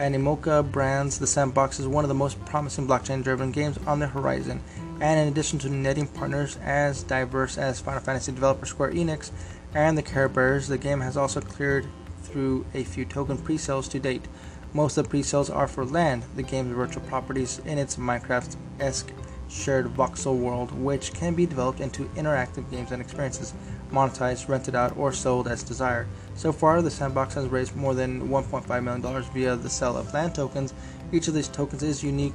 Animoca 0.02 0.68
Brands 0.68 1.20
The 1.20 1.28
Sandbox 1.28 1.78
is 1.78 1.86
one 1.86 2.04
of 2.04 2.08
the 2.08 2.14
most 2.14 2.44
promising 2.44 2.88
blockchain 2.88 3.22
driven 3.22 3.52
games 3.52 3.78
on 3.86 4.00
the 4.00 4.08
horizon. 4.08 4.60
And 5.00 5.20
in 5.20 5.28
addition 5.28 5.60
to 5.60 5.68
netting 5.68 6.08
partners 6.08 6.58
as 6.60 7.04
diverse 7.04 7.56
as 7.56 7.80
Final 7.80 8.00
Fantasy 8.00 8.32
developer 8.32 8.66
Square 8.66 8.94
Enix 8.94 9.30
and 9.76 9.96
the 9.96 10.02
Care 10.02 10.28
Bears, 10.28 10.66
the 10.66 10.76
game 10.76 11.00
has 11.02 11.16
also 11.16 11.40
cleared 11.40 11.86
through 12.24 12.66
a 12.74 12.82
few 12.82 13.04
token 13.04 13.38
pre 13.38 13.56
sales 13.56 13.86
to 13.90 14.00
date. 14.00 14.26
Most 14.74 14.98
of 14.98 15.04
the 15.04 15.10
pre 15.10 15.22
sales 15.22 15.50
are 15.50 15.68
for 15.68 15.84
land, 15.84 16.24
the 16.34 16.42
game's 16.42 16.74
virtual 16.74 17.04
properties 17.04 17.60
in 17.64 17.78
its 17.78 17.94
Minecraft 17.94 18.56
esque 18.80 19.12
shared 19.48 19.86
voxel 19.86 20.36
world, 20.36 20.72
which 20.72 21.12
can 21.14 21.34
be 21.34 21.46
developed 21.46 21.78
into 21.78 22.06
interactive 22.16 22.68
games 22.72 22.90
and 22.90 23.00
experiences, 23.00 23.54
monetized, 23.92 24.48
rented 24.48 24.74
out, 24.74 24.96
or 24.96 25.12
sold 25.12 25.46
as 25.46 25.62
desired. 25.62 26.08
So 26.34 26.52
far, 26.52 26.82
the 26.82 26.90
sandbox 26.90 27.34
has 27.34 27.46
raised 27.46 27.76
more 27.76 27.94
than 27.94 28.28
$1.5 28.28 28.82
million 28.82 29.22
via 29.32 29.56
the 29.56 29.70
sale 29.70 29.96
of 29.96 30.12
land 30.12 30.34
tokens. 30.34 30.74
Each 31.12 31.28
of 31.28 31.34
these 31.34 31.48
tokens 31.48 31.82
is 31.82 32.02
unique 32.02 32.34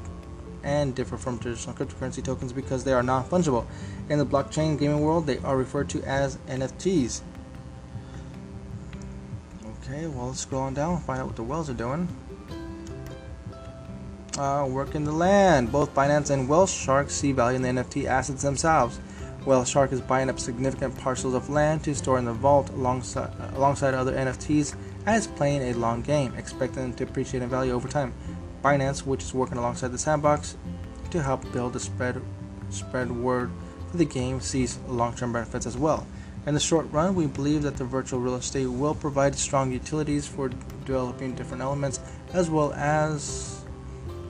and 0.63 0.95
differ 0.95 1.17
from 1.17 1.39
traditional 1.39 1.75
cryptocurrency 1.75 2.23
tokens 2.23 2.53
because 2.53 2.83
they 2.83 2.93
are 2.93 3.03
non 3.03 3.23
fungible. 3.23 3.65
In 4.09 4.19
the 4.19 4.25
blockchain 4.25 4.79
gaming 4.79 5.01
world, 5.01 5.25
they 5.25 5.39
are 5.39 5.57
referred 5.57 5.89
to 5.89 6.03
as 6.03 6.37
NFTs. 6.47 7.21
Okay, 9.83 10.07
well, 10.07 10.27
let's 10.27 10.41
scroll 10.41 10.63
on 10.63 10.73
down 10.73 10.95
and 10.95 11.03
find 11.03 11.19
out 11.19 11.27
what 11.27 11.35
the 11.35 11.43
whales 11.43 11.69
are 11.69 11.73
doing 11.73 12.07
uh, 14.37 14.65
work 14.69 14.95
in 14.95 15.03
the 15.03 15.11
land. 15.11 15.71
Both 15.71 15.93
Binance 15.93 16.29
and 16.29 16.47
Whale 16.47 16.67
Shark 16.67 17.09
see 17.09 17.31
value 17.31 17.57
in 17.57 17.61
the 17.61 17.81
NFT 17.81 18.05
assets 18.05 18.43
themselves. 18.43 18.99
Whale 19.47 19.63
Shark 19.63 19.93
is 19.93 20.01
buying 20.01 20.29
up 20.29 20.41
significant 20.41 20.97
parcels 20.97 21.33
of 21.33 21.49
land 21.49 21.81
to 21.85 21.95
store 21.95 22.19
in 22.19 22.25
the 22.25 22.33
vault 22.33 22.69
alongside, 22.71 23.31
alongside 23.55 23.93
other 23.93 24.11
NFTs 24.11 24.75
and 25.05 25.15
is 25.15 25.25
playing 25.25 25.61
a 25.61 25.73
long 25.79 26.01
game, 26.01 26.33
expecting 26.35 26.83
them 26.83 26.93
to 26.95 27.05
appreciate 27.05 27.41
in 27.41 27.47
value 27.47 27.71
over 27.71 27.87
time. 27.87 28.13
Binance, 28.61 29.05
which 29.05 29.23
is 29.23 29.33
working 29.33 29.57
alongside 29.57 29.93
the 29.93 29.97
sandbox 29.97 30.57
to 31.11 31.23
help 31.23 31.49
build 31.53 31.71
the 31.71 31.79
spread 31.79 32.21
spread 32.71 33.09
word 33.09 33.49
for 33.89 33.95
the 33.95 34.03
game, 34.03 34.41
sees 34.41 34.79
long-term 34.89 35.31
benefits 35.31 35.65
as 35.65 35.77
well. 35.77 36.05
In 36.45 36.53
the 36.53 36.59
short 36.59 36.91
run, 36.91 37.15
we 37.15 37.27
believe 37.27 37.63
that 37.63 37.77
the 37.77 37.85
virtual 37.85 38.19
real 38.19 38.35
estate 38.35 38.65
will 38.65 38.95
provide 38.95 39.33
strong 39.33 39.71
utilities 39.71 40.27
for 40.27 40.49
developing 40.83 41.35
different 41.35 41.63
elements 41.63 42.01
as 42.33 42.49
well 42.49 42.73
as 42.73 43.61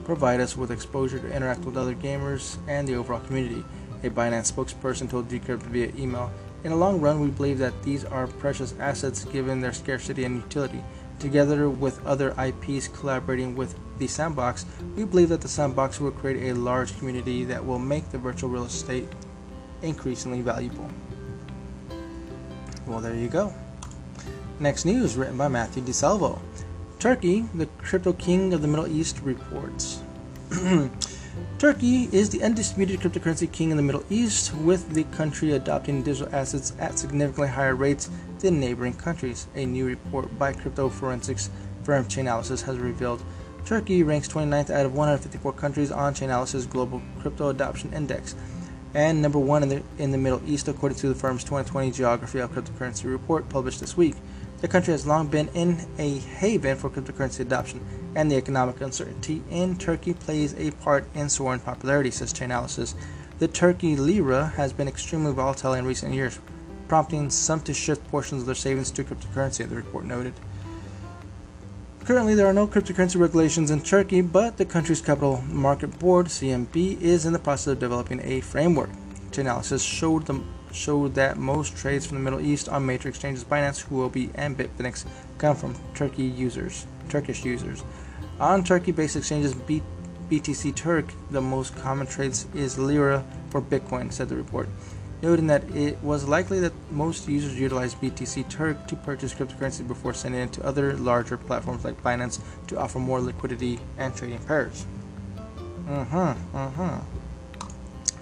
provide 0.04 0.38
us 0.38 0.56
with 0.56 0.70
exposure 0.70 1.18
to 1.18 1.34
interact 1.34 1.64
with 1.64 1.76
other 1.76 1.96
gamers 1.96 2.56
and 2.68 2.86
the 2.86 2.94
overall 2.94 3.20
community, 3.20 3.64
a 4.02 4.10
Binance 4.10 4.52
spokesperson 4.52 5.10
told 5.10 5.28
Decrypt 5.28 5.62
via 5.62 5.92
email. 5.96 6.30
In 6.64 6.70
the 6.70 6.76
long 6.76 7.00
run, 7.00 7.20
we 7.20 7.28
believe 7.28 7.58
that 7.58 7.82
these 7.82 8.04
are 8.04 8.26
precious 8.26 8.74
assets 8.80 9.24
given 9.24 9.60
their 9.60 9.72
scarcity 9.72 10.24
and 10.24 10.36
utility. 10.36 10.82
Together 11.18 11.68
with 11.68 12.04
other 12.06 12.34
IPs 12.40 12.88
collaborating 12.88 13.56
with 13.56 13.74
the 13.98 14.06
Sandbox, 14.06 14.64
we 14.96 15.04
believe 15.04 15.28
that 15.30 15.40
the 15.40 15.48
Sandbox 15.48 16.00
will 16.00 16.10
create 16.10 16.50
a 16.50 16.54
large 16.54 16.96
community 16.98 17.44
that 17.44 17.64
will 17.64 17.78
make 17.78 18.08
the 18.10 18.18
virtual 18.18 18.50
real 18.50 18.64
estate 18.64 19.08
increasingly 19.82 20.40
valuable. 20.40 20.88
Well, 22.86 23.00
there 23.00 23.14
you 23.14 23.28
go. 23.28 23.52
Next 24.60 24.84
news 24.84 25.16
written 25.16 25.36
by 25.36 25.48
Matthew 25.48 25.82
Di 25.82 25.92
Salvo. 25.92 26.40
Turkey, 26.98 27.44
the 27.54 27.66
crypto 27.78 28.12
king 28.12 28.52
of 28.52 28.62
the 28.62 28.68
Middle 28.68 28.88
East, 28.88 29.20
reports. 29.22 30.00
Turkey 31.58 32.08
is 32.12 32.30
the 32.30 32.42
undisputed 32.42 33.00
cryptocurrency 33.00 33.50
king 33.50 33.70
in 33.70 33.76
the 33.76 33.82
Middle 33.82 34.04
East, 34.10 34.54
with 34.54 34.90
the 34.90 35.04
country 35.04 35.52
adopting 35.52 36.02
digital 36.02 36.32
assets 36.34 36.72
at 36.78 36.98
significantly 36.98 37.48
higher 37.48 37.74
rates 37.74 38.08
than 38.38 38.60
neighboring 38.60 38.94
countries. 38.94 39.48
A 39.56 39.66
new 39.66 39.84
report 39.84 40.38
by 40.38 40.52
crypto 40.52 40.88
forensics 40.88 41.50
firm 41.82 42.04
Chainalysis 42.04 42.62
has 42.62 42.78
revealed 42.78 43.22
Turkey 43.64 44.02
ranks 44.02 44.28
29th 44.28 44.70
out 44.70 44.86
of 44.86 44.94
154 44.94 45.52
countries 45.52 45.90
on 45.90 46.14
Chainalysis 46.14 46.70
Global 46.70 47.02
Crypto 47.20 47.48
Adoption 47.48 47.92
Index, 47.92 48.34
and 48.94 49.20
number 49.20 49.38
one 49.38 49.62
in 49.62 49.68
the 49.68 49.82
in 49.98 50.10
the 50.12 50.18
Middle 50.18 50.40
East 50.46 50.68
according 50.68 50.98
to 50.98 51.08
the 51.08 51.14
firm's 51.14 51.44
2020 51.44 51.90
Geography 51.90 52.38
of 52.38 52.52
Cryptocurrency 52.52 53.04
report 53.04 53.48
published 53.48 53.80
this 53.80 53.96
week. 53.96 54.14
The 54.60 54.68
country 54.68 54.92
has 54.92 55.06
long 55.06 55.28
been 55.28 55.48
in 55.54 55.86
a 55.98 56.18
haven 56.18 56.76
for 56.76 56.90
cryptocurrency 56.90 57.40
adoption, 57.40 57.80
and 58.16 58.30
the 58.30 58.36
economic 58.36 58.80
uncertainty 58.80 59.42
in 59.50 59.76
Turkey 59.76 60.14
plays 60.14 60.52
a 60.58 60.72
part 60.72 61.06
in 61.14 61.28
soaring 61.28 61.60
popularity, 61.60 62.10
says 62.10 62.32
Chainalysis. 62.32 62.94
The 63.38 63.46
Turkey 63.46 63.94
lira 63.94 64.46
has 64.56 64.72
been 64.72 64.88
extremely 64.88 65.32
volatile 65.32 65.74
in 65.74 65.84
recent 65.84 66.12
years, 66.12 66.40
prompting 66.88 67.30
some 67.30 67.60
to 67.60 67.74
shift 67.74 68.08
portions 68.10 68.42
of 68.42 68.46
their 68.46 68.56
savings 68.56 68.90
to 68.92 69.04
cryptocurrency, 69.04 69.68
the 69.68 69.76
report 69.76 70.04
noted. 70.04 70.34
Currently, 72.04 72.34
there 72.34 72.46
are 72.46 72.54
no 72.54 72.66
cryptocurrency 72.66 73.20
regulations 73.20 73.70
in 73.70 73.80
Turkey, 73.82 74.22
but 74.22 74.56
the 74.56 74.64
country's 74.64 75.02
capital 75.02 75.40
market 75.42 75.98
board, 76.00 76.26
CMB, 76.26 77.00
is 77.00 77.26
in 77.26 77.32
the 77.32 77.38
process 77.38 77.74
of 77.74 77.78
developing 77.78 78.20
a 78.24 78.40
framework. 78.40 78.90
Chainalysis 79.30 79.86
showed 79.86 80.26
the 80.26 80.42
showed 80.72 81.14
that 81.14 81.36
most 81.36 81.76
trades 81.76 82.06
from 82.06 82.16
the 82.16 82.22
Middle 82.22 82.40
East 82.40 82.68
on 82.68 82.86
major 82.86 83.08
exchanges 83.08 83.44
Binance, 83.44 83.86
Huobi, 83.86 84.30
and 84.34 84.56
Bitfinex 84.56 85.04
come 85.38 85.56
from 85.56 85.74
Turkey 85.94 86.24
users, 86.24 86.86
Turkish 87.08 87.44
users. 87.44 87.84
On 88.40 88.62
Turkey-based 88.62 89.16
exchanges 89.16 89.54
B- 89.54 89.82
BTC 90.30 90.74
Turk, 90.74 91.06
the 91.30 91.40
most 91.40 91.76
common 91.76 92.06
trades 92.06 92.46
is 92.54 92.78
Lira 92.78 93.24
for 93.50 93.60
Bitcoin, 93.60 94.12
said 94.12 94.28
the 94.28 94.36
report, 94.36 94.68
noting 95.22 95.46
that 95.46 95.64
it 95.74 96.02
was 96.02 96.28
likely 96.28 96.60
that 96.60 96.72
most 96.90 97.28
users 97.28 97.58
utilize 97.58 97.94
BTC 97.94 98.48
Turk 98.48 98.86
to 98.86 98.96
purchase 98.96 99.34
cryptocurrency 99.34 99.86
before 99.86 100.14
sending 100.14 100.40
it 100.40 100.52
to 100.52 100.64
other 100.64 100.94
larger 100.96 101.36
platforms 101.36 101.84
like 101.84 102.00
Binance 102.02 102.40
to 102.68 102.78
offer 102.78 102.98
more 102.98 103.20
liquidity 103.20 103.80
and 103.96 104.14
trading 104.14 104.38
pairs. 104.40 104.86
Uh-huh, 105.88 106.34
uh-huh. 106.54 107.00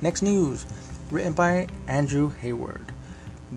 Next 0.01 0.23
news 0.23 0.67
written 1.11 1.33
by 1.33 1.69
Andrew 1.87 2.31
Hayward. 2.41 2.93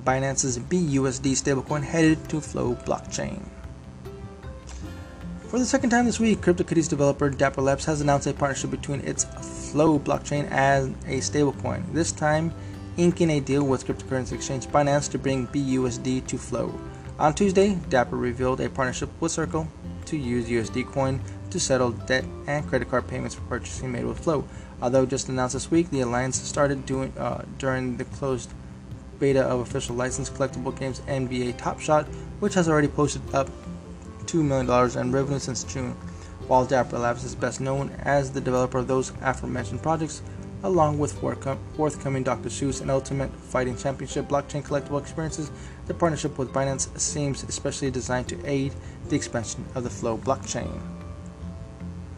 Binance's 0.06 0.60
BUSD 0.60 1.32
stablecoin 1.32 1.84
headed 1.84 2.30
to 2.30 2.42
Flow 2.42 2.76
blockchain. 2.76 3.42
For 5.48 5.58
the 5.58 5.66
second 5.66 5.90
time 5.90 6.06
this 6.06 6.20
week, 6.20 6.42
CryptoKitties 6.42 6.90
developer 6.90 7.30
Dapper 7.30 7.62
Labs 7.62 7.86
has 7.86 8.02
announced 8.02 8.28
a 8.28 8.34
partnership 8.34 8.70
between 8.70 9.02
its 9.02 9.24
Flow 9.72 9.98
blockchain 9.98 10.50
and 10.52 10.96
a 11.06 11.18
stablecoin, 11.18 11.92
this 11.94 12.12
time 12.12 12.54
inking 12.98 13.30
a 13.32 13.40
deal 13.40 13.64
with 13.64 13.86
cryptocurrency 13.86 14.34
exchange 14.34 14.68
Binance 14.68 15.10
to 15.12 15.18
bring 15.18 15.48
BUSD 15.48 16.28
to 16.28 16.38
Flow. 16.38 16.74
On 17.18 17.34
Tuesday, 17.34 17.76
Dapper 17.90 18.16
revealed 18.16 18.62
a 18.62 18.70
partnership 18.70 19.10
with 19.20 19.32
Circle 19.32 19.68
to 20.06 20.18
use 20.18 20.48
USD 20.48 20.86
coin 20.86 21.20
to 21.50 21.60
settle 21.60 21.92
debt 21.92 22.26
and 22.48 22.68
credit 22.68 22.90
card 22.90 23.08
payments 23.08 23.36
for 23.36 23.42
purchasing 23.42 23.92
made 23.92 24.06
with 24.06 24.20
Flow. 24.20 24.44
Although 24.82 25.06
just 25.06 25.30
announced 25.30 25.54
this 25.54 25.70
week, 25.70 25.90
the 25.90 26.02
alliance 26.02 26.42
started 26.42 26.86
doing 26.86 27.12
uh, 27.18 27.44
during 27.58 27.98
the 27.98 28.06
closed 28.06 28.52
beta 29.20 29.42
of 29.42 29.60
official 29.60 29.96
licensed 29.96 30.34
collectible 30.34 30.78
games 30.78 31.02
NBA 31.02 31.58
Top 31.58 31.80
Shot, 31.80 32.06
which 32.40 32.54
has 32.54 32.70
already 32.70 32.88
posted 32.88 33.22
up 33.34 33.50
$2 34.26 34.44
million 34.44 34.98
in 34.98 35.12
revenue 35.12 35.40
since 35.40 35.64
June. 35.64 35.92
While 36.48 36.66
Dapper 36.66 36.98
Labs 36.98 37.24
is 37.24 37.36
best 37.36 37.60
known 37.60 37.92
as 38.00 38.32
the 38.32 38.42
developer 38.42 38.80
of 38.80 38.88
those 38.88 39.12
aforementioned 39.22 39.84
projects, 39.84 40.22
along 40.64 40.98
with 40.98 41.14
forthcoming 41.14 42.24
Dr. 42.24 42.50
Seuss 42.50 42.82
and 42.82 42.90
Ultimate 42.90 43.34
Fighting 43.36 43.78
Championship 43.78 44.28
blockchain 44.28 44.64
collectible 44.64 45.00
experiences, 45.00 45.52
the 45.88 45.94
partnership 45.94 46.38
with 46.38 46.52
Binance 46.52 46.98
seems 47.00 47.44
especially 47.44 47.92
designed 47.92 48.28
to 48.30 48.46
aid 48.46 48.74
the 49.10 49.16
expansion 49.16 49.66
of 49.76 49.84
the 49.84 49.90
Flow 49.90 50.18
blockchain. 50.18 50.80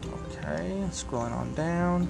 Okay, 0.06 0.84
scrolling 0.90 1.32
on 1.32 1.54
down. 1.54 2.08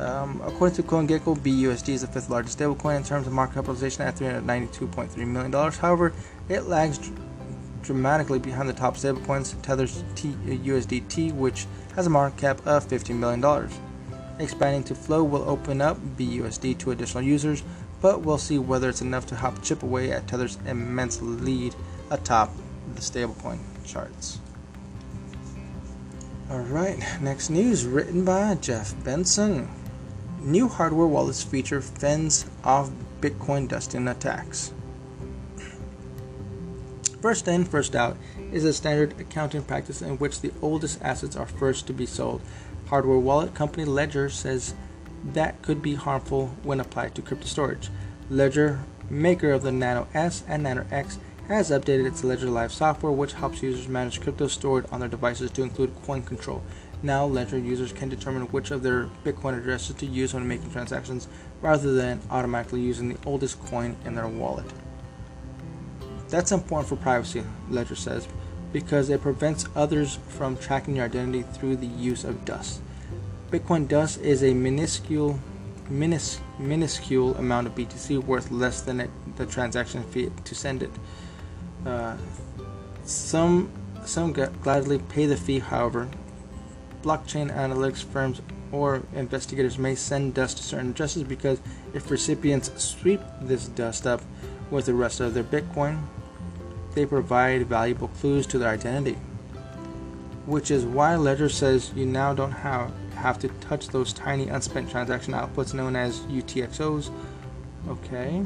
Um, 0.00 0.40
according 0.46 0.76
to 0.76 0.82
CoinGecko, 0.82 1.36
BUSD 1.38 1.90
is 1.90 2.00
the 2.00 2.06
fifth 2.06 2.30
largest 2.30 2.58
stablecoin 2.58 2.96
in 2.96 3.04
terms 3.04 3.26
of 3.26 3.34
market 3.34 3.56
capitalization 3.56 4.02
at 4.02 4.16
$392.3 4.16 5.16
million. 5.26 5.52
However, 5.72 6.14
it 6.48 6.62
lags 6.62 6.96
dr- 6.96 7.18
dramatically 7.82 8.38
behind 8.38 8.66
the 8.66 8.72
top 8.72 8.96
stablecoins, 8.96 9.60
Tether's 9.60 10.02
T- 10.14 10.34
USDT, 10.46 11.34
which 11.34 11.66
has 11.96 12.06
a 12.06 12.10
market 12.10 12.40
cap 12.40 12.66
of 12.66 12.88
$15 12.88 13.14
million. 13.16 13.70
Expanding 14.38 14.84
to 14.84 14.94
Flow 14.94 15.22
will 15.22 15.46
open 15.46 15.82
up 15.82 15.98
BUSD 16.16 16.78
to 16.78 16.92
additional 16.92 17.22
users, 17.22 17.62
but 18.00 18.22
we'll 18.22 18.38
see 18.38 18.58
whether 18.58 18.88
it's 18.88 19.02
enough 19.02 19.26
to 19.26 19.36
help 19.36 19.62
chip 19.62 19.82
away 19.82 20.12
at 20.12 20.26
Tether's 20.26 20.56
immense 20.66 21.20
lead 21.20 21.74
atop 22.10 22.50
the 22.94 23.02
stablecoin 23.02 23.58
charts. 23.84 24.38
Alright, 26.50 26.98
next 27.20 27.50
news 27.50 27.84
written 27.84 28.24
by 28.24 28.54
Jeff 28.54 28.94
Benson. 29.04 29.68
New 30.42 30.68
hardware 30.68 31.06
wallets 31.06 31.42
feature 31.42 31.82
fends 31.82 32.46
off 32.64 32.90
Bitcoin 33.20 33.68
dusting 33.68 34.08
attacks. 34.08 34.72
First 37.20 37.46
in, 37.46 37.66
first 37.66 37.94
out 37.94 38.16
is 38.50 38.64
a 38.64 38.72
standard 38.72 39.20
accounting 39.20 39.62
practice 39.62 40.00
in 40.00 40.16
which 40.16 40.40
the 40.40 40.52
oldest 40.62 41.02
assets 41.02 41.36
are 41.36 41.46
first 41.46 41.86
to 41.88 41.92
be 41.92 42.06
sold. 42.06 42.40
Hardware 42.86 43.18
wallet 43.18 43.54
company 43.54 43.84
Ledger 43.84 44.30
says 44.30 44.72
that 45.22 45.60
could 45.60 45.82
be 45.82 45.94
harmful 45.94 46.54
when 46.62 46.80
applied 46.80 47.14
to 47.16 47.22
crypto 47.22 47.46
storage. 47.46 47.90
Ledger, 48.30 48.80
maker 49.10 49.52
of 49.52 49.62
the 49.62 49.72
Nano 49.72 50.08
S 50.14 50.42
and 50.48 50.62
Nano 50.62 50.86
X, 50.90 51.18
has 51.48 51.70
updated 51.70 52.06
its 52.06 52.24
Ledger 52.24 52.48
Live 52.48 52.72
software, 52.72 53.12
which 53.12 53.34
helps 53.34 53.62
users 53.62 53.88
manage 53.88 54.22
crypto 54.22 54.46
stored 54.46 54.86
on 54.90 55.00
their 55.00 55.08
devices 55.08 55.50
to 55.50 55.62
include 55.62 55.94
coin 56.06 56.22
control. 56.22 56.62
Now, 57.02 57.24
Ledger 57.24 57.58
users 57.58 57.92
can 57.92 58.10
determine 58.10 58.42
which 58.44 58.70
of 58.70 58.82
their 58.82 59.08
Bitcoin 59.24 59.56
addresses 59.56 59.96
to 59.96 60.06
use 60.06 60.34
when 60.34 60.46
making 60.46 60.70
transactions 60.70 61.28
rather 61.62 61.94
than 61.94 62.20
automatically 62.30 62.80
using 62.80 63.08
the 63.08 63.18
oldest 63.24 63.58
coin 63.60 63.96
in 64.04 64.14
their 64.14 64.28
wallet. 64.28 64.66
That's 66.28 66.52
important 66.52 66.88
for 66.88 66.96
privacy, 66.96 67.42
Ledger 67.70 67.96
says, 67.96 68.28
because 68.72 69.08
it 69.08 69.22
prevents 69.22 69.66
others 69.74 70.18
from 70.28 70.56
tracking 70.58 70.96
your 70.96 71.06
identity 71.06 71.42
through 71.42 71.76
the 71.76 71.86
use 71.86 72.22
of 72.22 72.44
dust. 72.44 72.82
Bitcoin 73.50 73.88
Dust 73.88 74.20
is 74.20 74.44
a 74.44 74.54
minuscule, 74.54 75.40
minus, 75.88 76.40
minuscule 76.58 77.34
amount 77.36 77.66
of 77.66 77.74
BTC 77.74 78.22
worth 78.24 78.50
less 78.52 78.82
than 78.82 79.00
it, 79.00 79.10
the 79.36 79.46
transaction 79.46 80.04
fee 80.04 80.30
to 80.44 80.54
send 80.54 80.84
it. 80.84 80.90
Uh, 81.84 82.16
some 83.04 83.72
some 84.04 84.32
gladly 84.32 84.98
pay 84.98 85.26
the 85.26 85.36
fee, 85.36 85.58
however. 85.58 86.08
Blockchain 87.02 87.54
analytics 87.54 88.04
firms 88.04 88.42
or 88.72 89.02
investigators 89.14 89.78
may 89.78 89.94
send 89.94 90.34
dust 90.34 90.58
to 90.58 90.62
certain 90.62 90.90
addresses 90.90 91.24
because 91.24 91.60
if 91.94 92.10
recipients 92.10 92.70
sweep 92.82 93.20
this 93.40 93.66
dust 93.66 94.06
up 94.06 94.20
with 94.70 94.86
the 94.86 94.94
rest 94.94 95.20
of 95.20 95.34
their 95.34 95.44
Bitcoin, 95.44 96.00
they 96.94 97.06
provide 97.06 97.66
valuable 97.66 98.08
clues 98.08 98.46
to 98.46 98.58
their 98.58 98.70
identity. 98.70 99.18
Which 100.46 100.70
is 100.70 100.84
why 100.84 101.16
Ledger 101.16 101.48
says 101.48 101.92
you 101.94 102.06
now 102.06 102.34
don't 102.34 102.52
have, 102.52 102.92
have 103.14 103.38
to 103.40 103.48
touch 103.60 103.88
those 103.88 104.12
tiny 104.12 104.48
unspent 104.48 104.90
transaction 104.90 105.34
outputs 105.34 105.74
known 105.74 105.96
as 105.96 106.20
UTXOs. 106.20 107.10
Okay. 107.88 108.44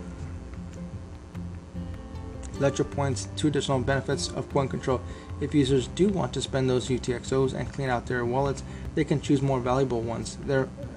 Ledger 2.60 2.84
points 2.84 3.28
to 3.36 3.48
additional 3.48 3.80
benefits 3.80 4.28
of 4.28 4.50
coin 4.52 4.68
control. 4.68 5.00
If 5.40 5.54
users 5.54 5.88
do 5.88 6.08
want 6.08 6.32
to 6.34 6.42
spend 6.42 6.70
those 6.70 6.88
UTXOs 6.88 7.54
and 7.54 7.70
clean 7.72 7.90
out 7.90 8.06
their 8.06 8.24
wallets, 8.24 8.62
they 8.94 9.04
can 9.04 9.20
choose 9.20 9.42
more 9.42 9.60
valuable 9.60 10.00
ones, 10.00 10.38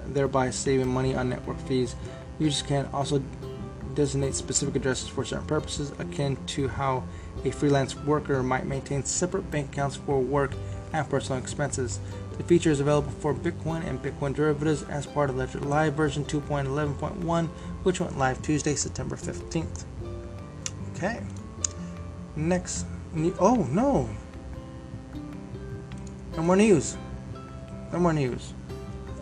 thereby 0.06 0.50
saving 0.50 0.88
money 0.88 1.14
on 1.14 1.28
network 1.28 1.58
fees. 1.66 1.96
Users 2.38 2.62
can 2.62 2.88
also 2.92 3.22
designate 3.94 4.34
specific 4.34 4.76
addresses 4.76 5.08
for 5.08 5.24
certain 5.24 5.46
purposes, 5.46 5.92
akin 5.98 6.36
to 6.46 6.68
how 6.68 7.02
a 7.44 7.50
freelance 7.50 7.96
worker 7.96 8.42
might 8.42 8.64
maintain 8.66 9.04
separate 9.04 9.50
bank 9.50 9.72
accounts 9.72 9.96
for 9.96 10.20
work 10.20 10.52
and 10.92 11.08
personal 11.10 11.42
expenses. 11.42 11.98
The 12.36 12.44
feature 12.44 12.70
is 12.70 12.78
available 12.78 13.10
for 13.10 13.34
Bitcoin 13.34 13.84
and 13.84 14.00
Bitcoin 14.00 14.34
derivatives 14.34 14.84
as 14.84 15.04
part 15.04 15.30
of 15.30 15.36
Ledger 15.36 15.58
Live 15.58 15.94
version 15.94 16.24
2.11.1, 16.24 17.48
which 17.82 18.00
went 18.00 18.16
live 18.16 18.40
Tuesday, 18.40 18.76
September 18.76 19.16
15th. 19.16 19.84
Okay. 20.94 21.20
Next. 22.36 22.86
Oh, 23.40 23.66
no. 23.70 24.08
No 26.38 26.44
more 26.44 26.54
news. 26.54 26.96
No 27.92 27.98
more 27.98 28.12
news. 28.12 28.52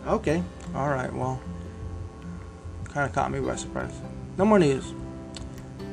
Okay. 0.05 0.43
All 0.75 0.89
right. 0.89 1.11
Well, 1.11 1.41
kind 2.89 3.09
of 3.09 3.13
caught 3.13 3.31
me 3.31 3.39
by 3.39 3.55
surprise. 3.55 3.91
No 4.37 4.45
more 4.45 4.59
news. 4.59 4.93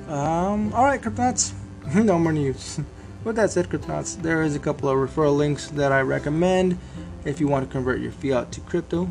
Um. 0.07 0.71
All 0.75 0.85
right, 0.85 1.01
Cryptonauts. 1.01 1.55
no 1.95 2.19
more 2.19 2.35
news. 2.35 2.79
With 3.25 3.37
that 3.37 3.51
said, 3.51 3.71
Cryptonauts, 3.71 4.21
there 4.21 4.43
is 4.43 4.55
a 4.55 4.59
couple 4.59 4.87
of 4.91 4.99
referral 4.99 5.35
links 5.35 5.69
that 5.69 5.93
I 5.93 6.03
recommend 6.03 6.77
if 7.25 7.41
you 7.41 7.49
want 7.49 7.67
to 7.67 7.73
convert 7.73 8.03
your 8.03 8.13
fiat 8.13 8.53
to 8.53 8.61
crypto 8.61 9.11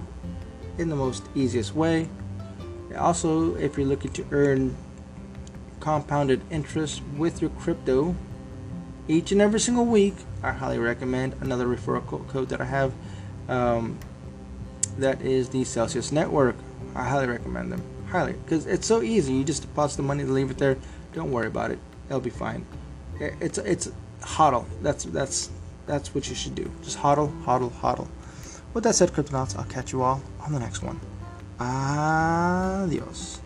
in 0.78 0.89
the 0.89 0.95
most 0.95 1.23
easiest 1.34 1.73
way. 1.73 2.08
Also, 2.95 3.56
if 3.56 3.76
you're 3.76 3.88
looking 3.88 4.12
to 4.12 4.26
earn 4.30 4.78
compounded 5.80 6.41
interest 6.52 7.02
with 7.17 7.41
your 7.41 7.49
crypto 7.49 8.15
each 9.07 9.31
and 9.31 9.41
every 9.41 9.59
single 9.59 9.85
week, 9.85 10.15
I 10.41 10.51
highly 10.51 10.79
recommend 10.79 11.33
another 11.41 11.65
referral 11.65 12.05
code 12.27 12.49
that 12.49 12.61
I 12.61 12.65
have. 12.65 12.93
Um, 13.47 13.97
that 14.97 15.21
is 15.21 15.49
the 15.49 15.63
Celsius 15.63 16.11
Network. 16.11 16.55
I 16.95 17.03
highly 17.03 17.27
recommend 17.27 17.71
them. 17.71 17.81
Highly, 18.09 18.33
because 18.33 18.67
it's 18.67 18.85
so 18.85 19.01
easy. 19.01 19.33
You 19.33 19.43
just 19.43 19.63
deposit 19.63 19.97
the 19.97 20.03
money, 20.03 20.23
leave 20.23 20.51
it 20.51 20.57
there. 20.57 20.77
Don't 21.13 21.31
worry 21.31 21.47
about 21.47 21.71
it 21.71 21.79
it'll 22.07 22.21
be 22.21 22.29
fine. 22.29 22.65
It's 23.19 23.57
it's 23.57 23.91
hodl. 24.21 24.65
That's 24.81 25.05
that's 25.05 25.49
that's 25.85 26.13
what 26.13 26.29
you 26.29 26.35
should 26.35 26.55
do. 26.55 26.71
Just 26.83 26.97
hodl, 26.99 27.31
hodl, 27.43 27.71
hodl. 27.71 28.07
With 28.73 28.83
that 28.85 28.95
said, 28.95 29.11
Cryptonauts, 29.11 29.57
I'll 29.57 29.65
catch 29.65 29.91
you 29.91 30.01
all 30.01 30.21
on 30.41 30.51
the 30.53 30.59
next 30.59 30.81
one. 30.83 30.99
Adios. 31.59 33.39